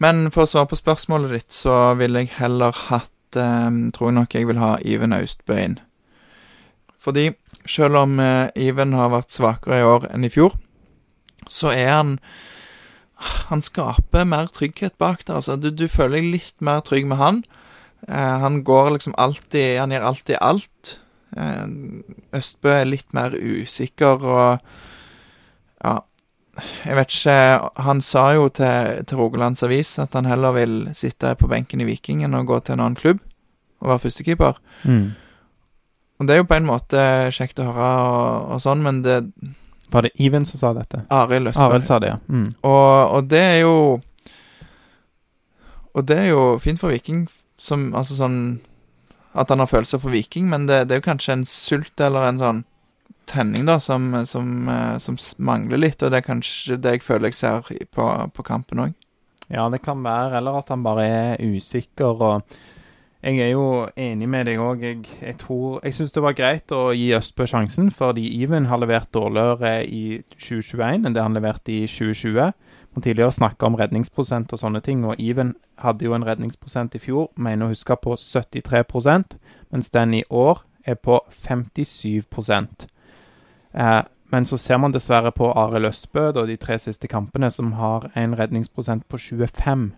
Men 0.00 0.30
for 0.32 0.44
å 0.44 0.48
svare 0.48 0.70
på 0.70 0.80
spørsmålet 0.80 1.34
ditt, 1.36 1.52
så 1.52 1.94
ville 1.98 2.24
jeg 2.24 2.36
heller 2.38 2.72
hatt 2.88 3.36
eh, 3.36 3.90
Tror 3.94 4.10
jeg 4.10 4.16
nok 4.18 4.34
jeg 4.34 4.48
vil 4.48 4.62
ha 4.62 4.76
Iven 4.80 5.12
Austbø 5.12 5.58
inn. 5.60 5.78
Fordi 7.04 7.30
selv 7.68 8.00
om 8.00 8.20
eh, 8.20 8.48
Iven 8.56 8.96
har 8.96 9.12
vært 9.12 9.34
svakere 9.34 9.80
i 9.80 9.84
år 9.86 10.08
enn 10.14 10.24
i 10.24 10.32
fjor, 10.32 10.56
så 11.48 11.74
er 11.74 11.90
han 11.92 12.18
Han 13.50 13.62
skaper 13.62 14.24
mer 14.26 14.48
trygghet 14.52 14.96
bak 14.98 15.22
der, 15.26 15.36
altså. 15.38 15.56
Du, 15.56 15.70
du 15.70 15.86
føler 15.88 16.18
deg 16.18 16.32
litt 16.32 16.60
mer 16.60 16.80
trygg 16.84 17.06
med 17.06 17.16
han. 17.20 17.44
Eh, 18.08 18.38
han 18.44 18.64
går 18.64 18.90
liksom 18.90 19.14
alltid 19.16 19.78
Han 19.80 19.92
gjør 19.94 20.08
alltid 20.10 20.36
alt. 20.40 20.98
Eh, 21.36 21.66
Østbø 22.36 22.74
er 22.80 22.90
litt 22.90 23.14
mer 23.16 23.36
usikker 23.36 24.24
og 24.24 24.58
Ja, 25.84 25.98
jeg 26.84 26.96
vet 26.96 27.10
ikke 27.10 27.70
Han 27.82 28.00
sa 28.00 28.28
jo 28.36 28.48
til, 28.48 29.02
til 29.08 29.18
Rogalands 29.18 29.62
Avis 29.66 29.98
at 29.98 30.14
han 30.14 30.28
heller 30.28 30.52
vil 30.54 30.76
sitte 30.94 31.34
på 31.34 31.48
benken 31.50 31.82
i 31.82 31.88
Viking 31.88 32.22
enn 32.24 32.36
å 32.36 32.44
gå 32.46 32.60
til 32.60 32.76
en 32.76 32.84
annen 32.84 32.98
klubb 33.00 33.22
og 33.84 33.90
være 33.90 34.04
førstekeeper. 34.06 34.60
Og 36.18 36.26
det 36.28 36.34
er 36.34 36.40
jo 36.40 36.46
på 36.48 36.56
en 36.56 36.68
måte 36.68 37.00
kjekt 37.34 37.58
å 37.60 37.66
høre 37.68 37.88
og, 38.06 38.52
og 38.54 38.60
sånn, 38.62 38.82
men 38.84 39.02
det 39.04 39.18
Var 39.92 40.06
det 40.06 40.14
Even 40.18 40.46
som 40.48 40.58
sa 40.60 40.72
dette? 40.72 41.02
Arild 41.12 41.50
Østbø 41.50 41.66
Arild 41.66 41.84
sa 41.84 41.98
det, 42.00 42.14
ja. 42.14 42.18
Mm. 42.28 42.46
og, 42.62 43.10
og 43.18 43.28
det 43.28 43.42
er 43.42 43.58
jo 43.64 43.74
Og 45.94 46.06
det 46.08 46.18
er 46.18 46.28
jo 46.30 46.46
fint 46.62 46.80
for 46.80 46.94
Viking, 46.94 47.26
som 47.64 47.88
Altså 47.96 48.18
sånn 48.18 48.38
At 49.34 49.50
han 49.50 49.62
har 49.62 49.70
følelser 49.70 49.98
for 49.98 50.14
Viking, 50.14 50.46
men 50.52 50.68
det, 50.68 50.84
det 50.86 50.94
er 50.94 51.00
jo 51.00 51.08
kanskje 51.08 51.34
en 51.34 51.48
sult 51.48 52.00
eller 52.00 52.28
en 52.28 52.38
sånn 52.38 52.60
tenning, 53.26 53.64
da, 53.66 53.80
som, 53.80 54.12
som, 54.28 54.68
eh, 54.68 54.98
som 55.02 55.16
mangler 55.42 55.80
litt, 55.80 56.02
og 56.02 56.12
det 56.12 56.20
er 56.20 56.26
kanskje 56.28 56.76
det 56.78 56.98
jeg 56.98 57.02
føler 57.02 57.32
jeg 57.32 57.38
ser 57.40 57.72
på, 57.96 58.06
på 58.36 58.44
kampen 58.46 58.84
òg. 58.84 58.92
Ja, 59.52 59.66
det 59.72 59.82
kan 59.84 60.04
være, 60.04 60.38
eller 60.38 60.60
at 60.60 60.70
han 60.72 60.84
bare 60.84 61.04
er 61.04 61.42
usikker. 61.42 62.22
og 62.22 62.42
Jeg 63.24 63.40
er 63.40 63.50
jo 63.52 63.88
enig 63.96 64.28
med 64.28 64.46
deg 64.48 64.60
òg. 64.60 64.84
Jeg, 64.84 65.02
jeg, 65.20 65.36
jeg 65.40 65.96
syns 65.96 66.14
det 66.14 66.22
var 66.24 66.36
greit 66.36 66.72
å 66.72 66.92
gi 66.96 67.10
Østbø 67.16 67.48
sjansen, 67.48 67.90
fordi 67.90 68.24
Even 68.42 68.70
har 68.70 68.80
levert 68.80 69.12
dårligere 69.12 69.82
i 69.84 70.22
2021 70.36 71.04
enn 71.04 71.16
det 71.16 71.24
han 71.24 71.36
leverte 71.36 71.74
i 71.74 71.84
2020. 71.88 72.52
Man 72.94 73.02
tidligere 73.02 73.34
snakka 73.34 73.66
om 73.66 73.76
redningsprosent 73.78 74.52
og 74.54 74.60
sånne 74.60 74.80
ting, 74.84 75.04
og 75.04 75.18
Even 75.18 75.54
hadde 75.82 76.06
jo 76.06 76.14
en 76.14 76.26
redningsprosent 76.26 76.94
i 76.94 77.02
fjor, 77.02 77.30
mener 77.36 77.66
å 77.66 77.74
huske 77.74 77.96
på 77.98 78.14
73 78.16 78.84
mens 79.72 79.90
den 79.90 80.14
i 80.14 80.24
år 80.30 80.62
er 80.86 80.94
på 80.94 81.18
57 81.30 82.22
eh, 83.74 84.02
men 84.30 84.46
så 84.46 84.56
ser 84.58 84.78
man 84.78 84.92
dessverre 84.92 85.32
på 85.34 85.50
Arild 85.52 85.88
Østbø 85.88 86.28
og 86.32 86.46
de 86.48 86.56
tre 86.56 86.78
siste 86.78 87.08
kampene, 87.08 87.50
som 87.50 87.72
har 87.72 88.10
en 88.14 88.36
redningsprosent 88.38 89.08
på 89.08 89.18
25. 89.18 89.92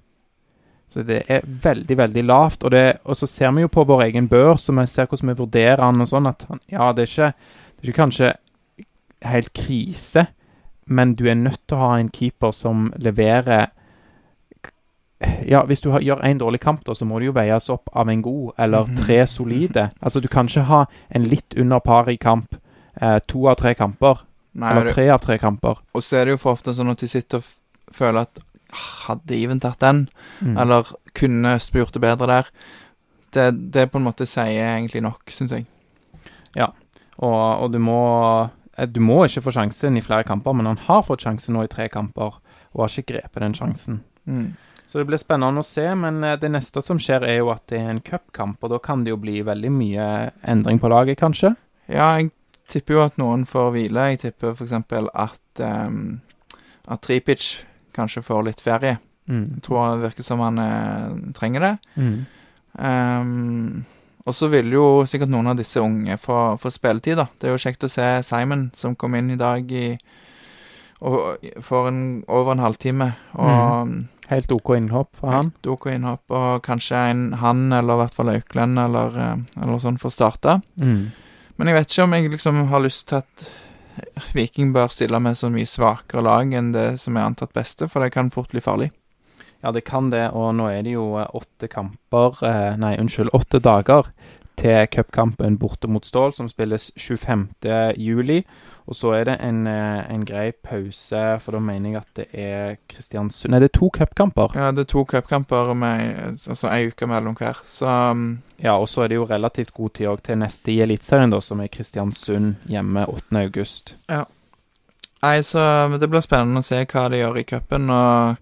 Så 0.88 1.02
det 1.02 1.22
er 1.28 1.44
veldig, 1.44 1.96
veldig 1.98 2.24
lavt. 2.24 2.64
Og, 2.64 2.70
det, 2.70 2.98
og 3.04 3.16
så 3.16 3.26
ser 3.26 3.54
vi 3.56 3.64
jo 3.64 3.72
på 3.72 3.84
vår 3.84 4.06
egen 4.08 4.28
børs, 4.28 4.68
og 4.68 4.78
vi 4.78 4.86
ser 4.86 5.08
hvordan 5.08 5.32
vi 5.32 5.38
vurderer 5.40 5.82
han 5.82 6.00
og 6.00 6.10
sånn, 6.10 6.28
at 6.30 6.46
han, 6.48 6.60
ja, 6.72 6.90
det 6.92 7.06
er, 7.06 7.12
ikke, 7.12 7.30
det 7.66 7.82
er 7.82 7.90
ikke 7.90 8.02
kanskje 8.02 8.32
helt 9.26 9.52
krise, 9.56 10.26
men 10.86 11.14
du 11.14 11.24
er 11.28 11.34
nødt 11.34 11.60
til 11.68 11.76
å 11.76 11.80
ha 11.88 11.98
en 11.98 12.08
keeper 12.08 12.52
som 12.52 12.92
leverer 12.96 13.68
ja, 15.48 15.62
hvis 15.64 15.80
du 15.80 15.88
har, 15.94 16.02
gjør 16.04 16.20
én 16.28 16.38
dårlig 16.38 16.60
kamp, 16.60 16.82
da, 16.84 16.92
så 16.94 17.06
må 17.08 17.18
det 17.18 17.30
jo 17.30 17.32
veies 17.36 17.70
opp 17.72 17.88
av 17.96 18.08
en 18.12 18.20
god, 18.22 18.50
eller 18.60 18.84
Mhm. 18.84 18.96
tre 19.00 19.26
solide. 19.26 19.88
Altså, 20.02 20.20
du 20.20 20.28
kan 20.28 20.46
ikke 20.46 20.64
ha 20.68 20.84
en 21.10 21.22
litt 21.24 21.54
under 21.56 21.80
par 21.80 22.08
i 22.10 22.16
kamp 22.16 22.54
eh, 23.00 23.18
to 23.26 23.46
av 23.48 23.56
tre 23.56 23.74
kamper, 23.74 24.20
Nei, 24.54 24.70
eller 24.72 24.92
tre 24.92 25.08
av 25.10 25.20
tre 25.20 25.38
kamper. 25.38 25.76
og 25.94 26.02
så 26.02 26.16
er 26.18 26.24
det 26.24 26.30
jo 26.36 26.36
for 26.36 26.52
ofte 26.52 26.72
sånn 26.74 26.90
at 26.90 26.98
de 26.98 27.06
sitter 27.08 27.38
og 27.38 27.44
føler 27.92 28.20
at 28.20 28.38
«Ah, 28.72 29.06
Hadde 29.08 29.36
Iven 29.36 29.60
tatt 29.60 29.78
den? 29.80 30.08
Mm. 30.42 30.56
Eller 30.58 30.84
kunne 31.14 31.58
spurt 31.60 31.92
det 31.94 32.00
bedre 32.02 32.26
der? 32.26 32.46
Det, 33.32 33.72
det 33.72 33.90
på 33.92 33.98
en 33.98 34.04
måte 34.04 34.26
sier 34.26 34.76
egentlig 34.76 35.02
nok, 35.02 35.22
syns 35.30 35.52
jeg. 35.52 35.66
Og, 37.18 37.62
og 37.62 37.72
du 37.72 37.78
må 37.78 38.50
Du 38.92 39.00
må 39.00 39.22
ikke 39.24 39.44
få 39.46 39.54
sjansen 39.56 39.96
i 39.96 40.04
flere 40.04 40.26
kamper, 40.28 40.56
men 40.56 40.68
han 40.68 40.80
har 40.88 41.04
fått 41.06 41.24
sjansen 41.24 41.56
nå 41.56 41.64
i 41.64 41.72
tre 41.72 41.88
kamper, 41.92 42.38
og 42.74 42.82
har 42.82 42.92
ikke 42.92 43.14
grepet 43.14 43.44
den 43.44 43.56
sjansen. 43.56 44.02
Mm. 44.28 44.50
Så 44.86 45.00
det 45.00 45.06
blir 45.08 45.18
spennende 45.18 45.62
å 45.62 45.66
se, 45.66 45.86
men 45.98 46.22
eh, 46.24 46.36
det 46.38 46.50
neste 46.52 46.82
som 46.84 47.00
skjer, 47.02 47.24
er 47.26 47.40
jo 47.40 47.50
at 47.54 47.64
det 47.72 47.80
er 47.80 47.90
en 47.94 48.02
cupkamp, 48.04 48.60
og 48.62 48.74
da 48.74 48.80
kan 48.82 49.02
det 49.04 49.14
jo 49.14 49.20
bli 49.22 49.40
veldig 49.46 49.72
mye 49.74 50.08
endring 50.46 50.78
på 50.82 50.90
laget, 50.92 51.18
kanskje. 51.22 51.54
Ja, 51.90 52.12
jeg 52.20 52.30
tipper 52.70 52.98
jo 52.98 53.02
at 53.06 53.18
noen 53.20 53.46
får 53.48 53.72
hvile. 53.74 54.10
Jeg 54.12 54.22
tipper 54.26 54.54
f.eks. 54.54 54.74
at 54.76 55.62
um, 55.62 56.20
At 56.86 57.02
Tripic 57.02 57.64
kanskje 57.96 58.22
får 58.22 58.46
litt 58.46 58.62
ferie. 58.62 58.98
Mm. 59.26 59.44
Jeg 59.56 59.62
tror 59.66 59.96
det 59.96 60.04
virker 60.04 60.26
som 60.26 60.42
han 60.44 60.58
eh, 60.62 61.14
trenger 61.34 61.64
det. 61.64 61.74
Mm. 61.98 62.18
Ehm, 62.78 63.84
og 64.26 64.34
så 64.34 64.48
vil 64.50 64.72
jo 64.74 64.86
sikkert 65.06 65.30
noen 65.30 65.52
av 65.52 65.58
disse 65.58 65.80
unge 65.80 66.18
få, 66.18 66.56
få 66.58 66.70
spilletid, 66.74 67.20
da. 67.20 67.28
Det 67.38 67.48
er 67.48 67.54
jo 67.54 67.62
kjekt 67.62 67.86
å 67.86 67.90
se 67.90 68.06
Simon, 68.26 68.68
som 68.74 68.96
kom 68.98 69.14
inn 69.14 69.30
i 69.34 69.40
dag 69.40 69.70
i 69.70 69.88
og 71.04 71.42
for 71.60 71.90
en, 71.90 72.24
over 72.32 72.54
en 72.54 72.62
halvtime. 72.64 73.10
Og 73.36 73.92
Helt 74.30 74.50
OK 74.50 74.72
innhopp 74.74 75.12
for 75.20 75.30
han. 75.30 75.50
helt 75.52 75.68
OK 75.70 75.86
innhopp. 75.92 76.24
Og 76.32 76.64
kanskje 76.66 77.02
en 77.12 77.26
han, 77.42 77.68
eller 77.72 77.94
i 77.94 78.00
hvert 78.00 78.16
fall 78.16 78.32
Auklend, 78.32 78.80
eller, 78.80 79.18
eh, 79.20 79.62
eller 79.62 79.82
sånn, 79.82 80.00
får 80.02 80.14
starte. 80.16 80.56
Mm. 80.82 81.12
Men 81.56 81.70
jeg 81.70 81.78
vet 81.78 81.92
ikke 81.92 82.06
om 82.08 82.16
jeg 82.16 82.32
liksom 82.32 82.64
har 82.72 82.84
lyst 82.84 83.08
til 83.12 83.22
at 83.22 83.46
Viking 84.36 84.72
bør 84.74 84.90
stille 84.92 85.20
med 85.22 85.38
så 85.38 85.48
mye 85.52 85.68
svakere 85.68 86.24
lag 86.24 86.52
enn 86.52 86.72
det 86.74 86.88
som 87.00 87.16
er 87.16 87.28
antatt 87.28 87.54
beste, 87.56 87.88
for 87.88 88.04
det 88.04 88.12
kan 88.16 88.32
fort 88.32 88.50
bli 88.52 88.60
farlig. 88.64 88.90
Ja, 89.66 89.72
det 89.72 89.80
kan 89.80 90.10
det, 90.10 90.28
og 90.30 90.52
nå 90.54 90.68
er 90.70 90.84
det 90.86 90.92
jo 90.94 91.16
eh, 91.18 91.26
åtte 91.34 91.66
kamper 91.66 92.36
eh, 92.46 92.76
Nei, 92.78 92.92
unnskyld, 93.02 93.32
åtte 93.34 93.58
dager 93.58 94.06
til 94.56 94.86
cupkampen 94.94 95.56
borte 95.58 95.90
mot 95.90 96.06
Stål, 96.06 96.36
som 96.36 96.46
spilles 96.46 96.92
25. 96.94 97.48
juli. 97.98 98.44
Og 98.86 98.94
så 98.94 99.10
er 99.16 99.24
det 99.26 99.34
en, 99.42 99.66
eh, 99.66 100.04
en 100.14 100.22
grei 100.22 100.52
pause, 100.52 101.24
for 101.42 101.58
da 101.58 101.64
mener 101.66 101.90
jeg 101.90 101.98
at 101.98 102.20
det 102.20 102.28
er 102.30 102.78
Kristiansund 102.86 103.50
Nei, 103.50 103.58
det 103.64 103.72
er 103.72 103.74
to 103.80 103.90
cupkamper. 103.90 104.54
Ja, 104.54 104.70
det 104.70 104.86
er 104.86 104.92
to 104.94 105.02
cupkamper 105.02 105.74
med 105.74 106.38
altså 106.46 106.70
ei 106.70 106.86
uke 106.92 107.10
mellom 107.10 107.34
hver, 107.34 107.58
så 107.66 107.90
um, 108.12 108.38
Ja, 108.62 108.78
og 108.78 108.86
så 108.88 109.02
er 109.02 109.10
det 109.10 109.18
jo 109.18 109.26
relativt 109.26 109.74
god 109.74 109.96
tid 109.98 110.12
òg 110.14 110.22
til 110.22 110.38
neste 110.38 110.76
i 110.76 110.78
Eliteserien, 110.86 111.34
da, 111.34 111.42
som 111.42 111.58
er 111.60 111.74
Kristiansund 111.74 112.54
hjemme 112.70 113.02
8. 113.10 113.34
august. 113.42 113.96
Nei, 114.06 115.40
så 115.42 115.66
det 115.98 116.06
blir 116.06 116.22
spennende 116.22 116.62
å 116.62 116.70
se 116.70 116.84
hva 116.86 117.08
de 117.10 117.24
gjør 117.24 117.42
i 117.42 117.48
cupen, 117.50 117.90
og 117.90 118.36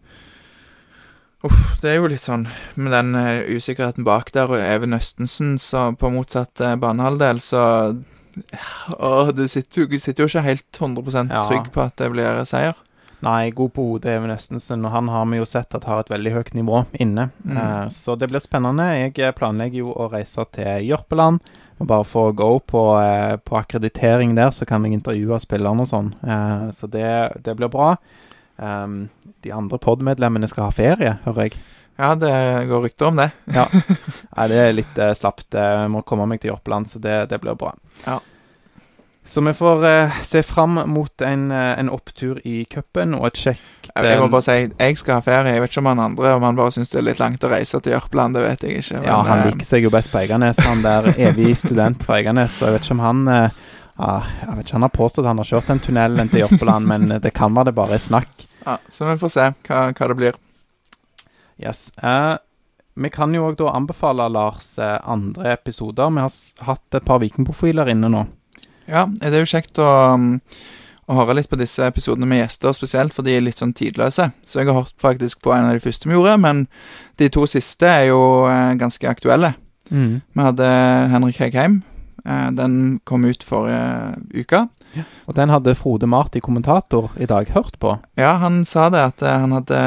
Uff, 1.44 1.74
det 1.82 1.90
er 1.92 1.98
jo 1.98 2.08
litt 2.08 2.24
sånn 2.24 2.46
med 2.80 2.94
den 2.94 3.12
uh, 3.18 3.44
usikkerheten 3.52 4.06
bak 4.06 4.32
der, 4.32 4.48
og 4.48 4.62
Even 4.62 4.96
Østensen 4.96 5.58
så 5.60 5.90
på 6.00 6.08
motsatt 6.14 6.62
uh, 6.64 6.74
banehalvdel, 6.80 7.42
så 7.44 7.64
Åh, 8.98 9.28
du 9.30 9.44
sitter, 9.46 9.86
du 9.86 9.98
sitter 10.00 10.24
jo 10.24 10.30
ikke 10.30 10.42
helt 10.42 10.80
100 10.80 11.28
Ja. 11.30 11.44
trygg 11.46 11.68
på 11.70 11.84
at 11.84 12.00
det 12.00 12.08
blir 12.10 12.40
seier. 12.48 12.74
Nei, 13.24 13.50
god 13.56 13.72
på 13.76 13.84
hodet 13.88 14.16
Even 14.16 14.32
Østensen, 14.34 14.84
og 14.84 14.92
han 14.92 15.08
har 15.08 15.28
vi 15.30 15.38
jo 15.38 15.46
sett 15.48 15.74
at 15.76 15.86
har 15.88 16.02
et 16.02 16.10
veldig 16.12 16.32
høyt 16.34 16.54
nivå 16.56 16.84
inne. 17.00 17.30
Mm. 17.44 17.56
Uh, 17.56 17.86
så 17.94 18.16
det 18.20 18.28
blir 18.32 18.42
spennende. 18.42 18.88
Jeg 18.98 19.36
planlegger 19.38 19.84
jo 19.84 19.94
å 19.94 20.10
reise 20.12 20.44
til 20.52 20.88
Jørpeland. 20.90 21.40
Og 21.82 21.88
bare 21.90 22.06
få 22.06 22.28
gå 22.36 22.50
på, 22.70 22.82
uh, 23.02 23.36
på 23.42 23.56
akkreditering 23.58 24.36
der, 24.36 24.52
så 24.54 24.66
kan 24.68 24.84
jeg 24.86 24.94
intervjue 24.94 25.40
spillerne 25.42 25.82
og 25.82 25.90
sånn. 25.90 26.12
Uh, 26.22 26.68
så 26.74 26.86
det, 26.90 27.08
det 27.42 27.56
blir 27.58 27.72
bra. 27.72 27.94
Um, 28.56 29.08
de 29.42 29.52
andre 29.54 29.80
pod-medlemmene 29.82 30.48
skal 30.50 30.68
ha 30.68 30.74
ferie, 30.74 31.16
hører 31.24 31.48
jeg. 31.48 31.58
Ja, 31.98 32.12
det 32.18 32.34
går 32.70 32.88
rykter 32.88 33.10
om 33.10 33.18
det. 33.22 33.30
Nei, 33.54 34.46
det 34.50 34.60
er 34.60 34.76
litt 34.76 34.98
uh, 34.98 35.12
slapt. 35.14 35.54
Jeg 35.54 35.90
må 35.94 36.02
komme 36.06 36.26
meg 36.30 36.42
til 36.42 36.52
Jørpeland, 36.52 36.90
så 36.90 37.02
det, 37.02 37.24
det 37.30 37.40
blir 37.42 37.58
bra. 37.58 37.74
Ja. 38.06 38.20
Så 39.26 39.40
vi 39.40 39.54
får 39.56 39.84
uh, 39.84 40.22
se 40.22 40.42
fram 40.42 40.80
mot 40.86 41.20
en, 41.20 41.50
uh, 41.50 41.78
en 41.78 41.88
opptur 41.90 42.40
i 42.44 42.64
cupen 42.64 43.14
og 43.16 43.30
et 43.30 43.38
kjekt 43.40 43.88
Jeg, 43.88 44.04
jeg 44.04 44.18
må 44.20 44.26
eh, 44.26 44.32
bare 44.34 44.44
si 44.44 44.56
jeg 44.66 44.98
skal 45.00 45.16
ha 45.16 45.24
ferie. 45.24 45.54
Jeg 45.54 45.62
vet 45.62 45.72
ikke 45.72 45.84
om 45.84 45.88
han 45.92 46.02
andre 46.10 46.34
om 46.36 46.44
han 46.44 46.58
bare 46.58 46.74
syns 46.74 46.92
det 46.92 47.00
er 47.00 47.06
litt 47.06 47.22
langt 47.22 47.46
å 47.46 47.52
reise 47.52 47.80
til 47.80 47.94
Jørpeland. 47.94 48.36
Det 48.36 48.42
vet 48.44 48.66
jeg 48.66 48.82
ikke. 48.82 49.00
Ja, 49.06 49.22
han 49.24 49.40
eh, 49.40 49.46
liker 49.48 49.68
seg 49.68 49.86
jo 49.86 49.92
best 49.94 50.12
på 50.12 50.20
Eiganes. 50.20 50.60
Han 50.66 50.84
der 50.84 51.08
evig 51.30 51.54
student 51.62 52.04
fra 52.04 52.18
Eiganes. 52.18 52.58
Så 52.58 52.68
jeg 52.68 52.76
vet 52.76 52.84
ikke 52.84 52.98
om 52.98 53.04
han 53.06 53.24
eh, 53.98 54.04
ja, 54.04 54.22
Jeg 54.46 54.56
vet 54.56 54.66
ikke, 54.66 54.76
Han 54.78 54.86
har 54.88 54.94
påstått 54.94 55.26
han 55.26 55.42
har 55.42 55.50
kjørt 55.50 55.70
den 55.72 55.82
tunnelen 55.84 56.32
til 56.32 56.44
Jørpeland, 56.44 56.86
men 56.86 57.08
det 57.22 57.34
kan 57.34 57.54
være 57.54 57.70
det 57.70 57.76
bare 57.78 57.98
er 57.98 58.02
snakk. 58.02 58.48
ja, 58.64 58.78
Så 58.88 59.06
vi 59.10 59.18
får 59.20 59.32
se 59.34 59.50
hva, 59.68 59.84
hva 59.92 60.08
det 60.10 60.18
blir. 60.18 60.40
Yes. 61.60 61.92
Eh, 62.02 62.36
vi 62.94 63.10
kan 63.10 63.34
jo 63.34 63.48
òg 63.48 63.58
da 63.58 63.72
anbefale 63.74 64.28
Lars 64.30 64.78
eh, 64.78 64.98
andre 65.02 65.52
episoder. 65.54 66.10
Vi 66.14 66.22
har 66.22 66.32
hatt 66.68 66.94
et 66.98 67.04
par 67.06 67.20
vikingprofiler 67.22 67.90
inne 67.90 68.10
nå. 68.10 68.24
Ja, 68.86 69.06
det 69.08 69.32
er 69.32 69.42
jo 69.42 69.48
kjekt 69.48 69.80
å, 69.80 69.88
um, 70.14 70.28
å 71.08 71.16
høre 71.18 71.38
litt 71.38 71.48
på 71.50 71.58
disse 71.58 71.86
episodene 71.88 72.28
med 72.28 72.42
gjester, 72.42 72.74
spesielt 72.76 73.14
for 73.16 73.26
de 73.26 73.34
er 73.34 73.42
litt 73.46 73.58
sånn 73.58 73.72
tidløse. 73.74 74.28
Så 74.46 74.60
jeg 74.60 74.68
har 74.68 74.82
hørt 74.82 74.94
faktisk 75.00 75.40
på 75.42 75.54
en 75.56 75.70
av 75.70 75.74
de 75.74 75.82
første 75.82 76.10
vi 76.10 76.14
gjorde, 76.14 76.36
men 76.42 76.66
de 77.20 77.30
to 77.32 77.46
siste 77.50 77.88
er 77.88 78.10
jo 78.10 78.20
eh, 78.50 78.74
ganske 78.78 79.08
aktuelle. 79.10 79.54
Mm. 79.90 80.20
Vi 80.20 80.46
hadde 80.46 80.68
Henrik 81.14 81.40
Hegheim. 81.42 81.80
Eh, 82.24 82.50
den 82.56 83.00
kom 83.04 83.24
ut 83.28 83.42
forrige 83.44 84.16
uke. 84.32 84.62
Og 85.26 85.36
den 85.36 85.50
hadde 85.52 85.74
Frode 85.76 86.06
Marti, 86.08 86.40
kommentator, 86.40 87.10
i 87.20 87.26
dag 87.28 87.50
hørt 87.52 87.76
på. 87.82 87.96
Ja, 88.16 88.36
han 88.40 88.62
sa 88.64 88.86
det 88.92 89.02
at 89.02 89.24
eh, 89.24 89.40
han 89.42 89.52
hadde 89.52 89.80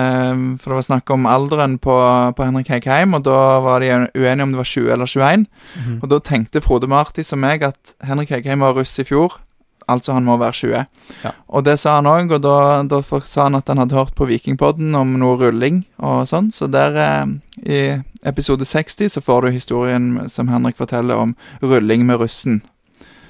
For 0.61 0.69
det 0.69 0.77
var 0.77 0.85
snakk 0.85 1.09
om 1.15 1.25
alderen 1.29 1.77
på, 1.81 1.95
på 2.37 2.45
Henrik 2.45 2.69
Heikheim, 2.73 3.15
og 3.17 3.25
da 3.25 3.39
var 3.63 3.81
de 3.81 3.91
uenige 4.13 4.43
om 4.45 4.53
det 4.53 4.61
var 4.61 4.71
20 4.73 4.93
eller 4.93 5.09
21. 5.09 5.47
Mhm. 5.77 5.99
Og 6.03 6.09
da 6.13 6.19
tenkte 6.19 6.61
Frode 6.61 6.89
Marti 6.91 7.25
som 7.25 7.41
meg 7.41 7.65
at 7.65 7.95
Henrik 8.05 8.35
Heikheim 8.35 8.65
var 8.65 8.77
russ 8.77 8.99
i 8.99 9.07
fjor, 9.07 9.39
altså 9.87 10.15
han 10.17 10.27
må 10.27 10.37
være 10.39 10.59
20. 10.59 10.85
Ja. 11.23 11.31
Og 11.47 11.65
det 11.65 11.77
sa 11.81 11.97
han 11.97 12.09
òg, 12.09 12.31
og 12.35 12.43
da, 12.43 12.83
da 12.87 13.01
sa 13.23 13.47
han 13.47 13.57
at 13.59 13.69
han 13.71 13.81
hadde 13.81 13.97
hørt 13.97 14.15
på 14.17 14.27
Vikingpodden 14.29 14.95
om 14.97 15.15
noe 15.21 15.37
rulling 15.39 15.83
og 16.03 16.27
sånn, 16.29 16.51
så 16.55 16.69
der 16.71 17.01
eh, 17.03 17.35
i 17.63 17.81
episode 18.27 18.67
60 18.67 19.15
så 19.15 19.23
får 19.23 19.47
du 19.47 19.55
historien 19.55 20.09
som 20.31 20.51
Henrik 20.51 20.79
forteller 20.79 21.19
om 21.19 21.35
rulling 21.63 22.05
med 22.07 22.19
russen. 22.21 22.61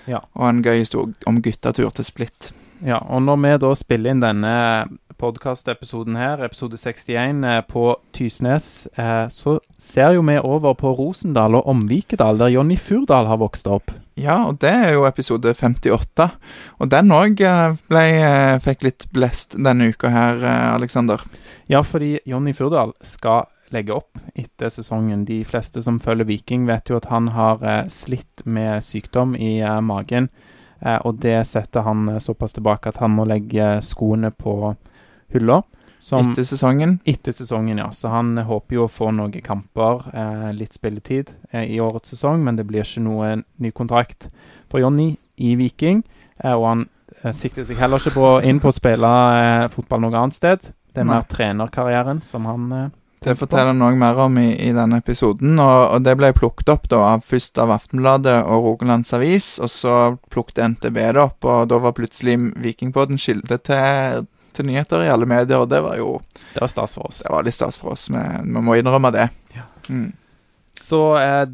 Ja. 0.07 0.23
Og 0.39 0.49
en 0.49 0.63
gøy 0.65 0.81
historie 0.81 1.13
om 1.27 1.41
guttatur 1.43 1.91
til 1.93 2.07
Splitt. 2.07 2.51
Ja, 2.85 3.01
og 3.09 3.23
når 3.25 3.37
vi 3.41 3.53
da 3.61 3.73
spiller 3.77 4.13
inn 4.13 4.21
denne 4.21 4.55
podkastepisoden 5.17 6.17
her, 6.17 6.43
episode 6.45 6.77
61, 6.77 7.43
eh, 7.43 7.61
på 7.65 7.89
Tysnes, 8.13 8.87
eh, 8.97 9.25
så 9.33 9.57
ser 9.81 10.13
jo 10.13 10.21
vi 10.21 10.37
over 10.37 10.77
på 10.77 10.93
Rosendal 10.93 11.57
og 11.57 11.67
Omvikedal, 11.67 12.37
der 12.37 12.53
Jonny 12.53 12.77
Furdal 12.77 13.25
har 13.29 13.41
vokst 13.41 13.67
opp. 13.67 13.91
Ja, 14.17 14.47
og 14.49 14.57
det 14.63 14.71
er 14.73 14.95
jo 14.95 15.05
episode 15.05 15.53
58. 15.53 16.29
Og 16.81 16.89
den 16.89 17.13
òg 17.13 17.43
fikk 18.63 18.87
litt 18.87 19.05
blest 19.13 19.53
denne 19.53 19.91
uka 19.93 20.09
her, 20.09 20.41
eh, 20.41 20.73
Aleksander. 20.73 21.21
Ja, 21.69 21.83
fordi 21.85 22.17
Jonny 22.25 22.53
Furdal 22.57 22.95
skal 23.05 23.45
legge 23.69 23.93
opp 23.93 24.17
etter 24.35 24.71
sesongen. 24.73 25.25
De 25.27 25.43
fleste 25.45 25.83
som 25.83 25.99
følger 25.99 26.25
Viking, 26.25 26.65
vet 26.65 26.89
jo 26.89 26.97
at 26.97 27.09
han 27.11 27.29
har 27.35 27.63
eh, 27.63 27.87
slitt 27.91 28.45
med 28.45 28.83
sykdom 28.85 29.35
i 29.35 29.59
eh, 29.59 29.81
magen. 29.85 30.29
Eh, 30.81 30.97
og 31.05 31.19
det 31.21 31.39
setter 31.49 31.85
han 31.85 32.07
eh, 32.09 32.21
såpass 32.23 32.55
tilbake 32.57 32.89
at 32.89 33.01
han 33.03 33.15
må 33.17 33.27
legge 33.27 33.77
skoene 33.85 34.31
på 34.31 34.73
hylla. 35.33 35.61
Som 36.07 36.31
Etter 36.31 36.45
sesongen. 36.47 36.99
etter 37.03 37.35
sesongen, 37.35 37.81
ja. 37.81 37.89
Så 37.91 38.07
han 38.07 38.37
håper 38.37 38.77
jo 38.77 38.85
å 38.85 38.91
få 38.91 39.09
noen 39.11 39.33
kamper, 39.43 40.05
eh, 40.15 40.51
litt 40.55 40.77
spilletid, 40.77 41.33
eh, 41.51 41.65
i 41.75 41.81
årets 41.83 42.13
sesong. 42.13 42.45
Men 42.45 42.55
det 42.55 42.63
blir 42.69 42.85
ikke 42.85 43.03
noe 43.03 43.33
ny 43.59 43.71
kontrakt 43.75 44.29
for 44.71 44.79
Jonny 44.79 45.17
i 45.37 45.55
Viking. 45.59 46.03
Eh, 46.39 46.53
og 46.53 46.63
han 46.63 46.85
eh, 47.25 47.33
sikter 47.35 47.67
seg 47.67 47.81
heller 47.81 47.99
ikke 47.99 48.15
på, 48.15 48.29
inn 48.47 48.61
på 48.63 48.71
å 48.71 48.77
spille 48.77 49.11
eh, 49.41 49.65
fotball 49.73 50.05
noe 50.05 50.15
annet 50.15 50.37
sted. 50.39 50.69
Det 50.93 51.03
er 51.03 51.09
Nei. 51.09 51.17
mer 51.17 51.27
trenerkarrieren 51.27 52.23
som 52.23 52.47
han 52.47 52.71
eh, 52.71 52.87
Det 53.27 53.35
forteller 53.35 53.73
han 53.73 53.79
noe 53.81 53.99
mer 53.99 54.15
om 54.23 54.37
i, 54.39 54.47
i 54.63 54.71
denne 54.71 55.01
episoden, 55.01 55.59
og, 55.59 55.81
og 55.97 56.07
det 56.07 56.15
ble 56.21 56.31
plukket 56.37 56.69
opp 56.71 56.87
da 56.87 57.03
av, 57.15 57.25
først 57.27 57.59
av 57.59 57.73
Aftenbladet 57.75 58.37
og 58.45 58.63
Rogalands 58.69 59.11
Avis, 59.17 59.57
og 59.59 59.71
så 59.73 59.95
plukket 60.31 60.63
NTB 60.77 61.01
det 61.17 61.23
opp, 61.25 61.43
og 61.43 61.67
da 61.67 61.81
var 61.83 61.97
plutselig 61.97 62.37
Vikingpodden 62.63 63.19
kilde 63.19 63.57
til, 63.67 64.27
til 64.57 64.67
nyheter 64.69 65.05
i 65.05 65.11
alle 65.13 65.29
medier, 65.29 65.61
og 65.61 65.69
det 65.71 65.83
var 65.85 65.99
jo 65.99 66.17
Det 66.53 66.63
var 66.63 66.71
stas 66.73 66.97
for 66.97 67.09
oss. 67.09 67.21
Det 67.23 67.31
var 67.31 67.45
litt 67.45 67.55
stas 67.55 67.77
for 67.79 67.93
oss, 67.93 68.09
vi, 68.13 68.23
vi 68.43 68.65
må 68.65 68.77
innrømme 68.77 69.13
det. 69.15 69.29
Ja. 69.55 69.67
Mm. 69.89 70.11
Så 70.77 71.01
eh, 71.21 71.45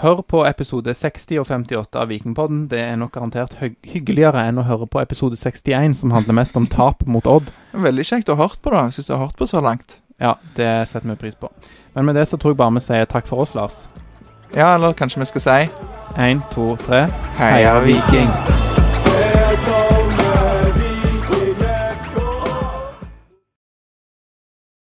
hør 0.00 0.22
på 0.22 0.42
episode 0.46 0.94
60 0.94 1.40
og 1.40 1.46
58 1.46 2.00
av 2.00 2.08
Vikingpodden. 2.10 2.66
Det 2.70 2.80
er 2.80 2.96
nok 3.00 3.14
garantert 3.16 3.56
hy 3.60 3.72
hyggeligere 3.86 4.46
enn 4.48 4.60
å 4.60 4.66
høre 4.66 4.88
på 4.90 5.00
episode 5.02 5.38
61, 5.40 5.96
som 6.00 6.14
handler 6.16 6.40
mest 6.40 6.56
om 6.58 6.66
tap 6.70 7.06
mot 7.06 7.26
Odd. 7.30 7.52
Veldig 7.72 8.06
kjekt 8.06 8.32
å 8.32 8.38
ha 8.38 8.46
hørt 8.46 8.60
på, 8.62 8.72
da, 8.74 8.86
Syns 8.90 9.10
du 9.10 9.14
har 9.16 9.26
hørt 9.26 9.38
på 9.38 9.48
så 9.48 9.62
langt. 9.64 10.00
Ja, 10.22 10.36
det 10.56 10.88
setter 10.88 11.08
vi 11.12 11.18
pris 11.20 11.36
på. 11.36 11.50
Men 11.92 12.08
med 12.08 12.16
det 12.16 12.26
så 12.30 12.40
tror 12.40 12.54
jeg 12.54 12.62
bare 12.62 12.76
vi 12.78 12.84
sier 12.84 13.08
takk 13.10 13.28
for 13.28 13.44
oss, 13.44 13.54
Lars. 13.56 13.84
Ja, 14.54 14.74
eller 14.74 14.96
kanskje 14.96 15.20
vi 15.20 15.28
skal 15.32 15.44
si 15.44 15.58
Én, 16.16 16.40
to, 16.54 16.76
tre. 16.86 17.06
Heia 17.36 17.76
Viking! 17.84 18.75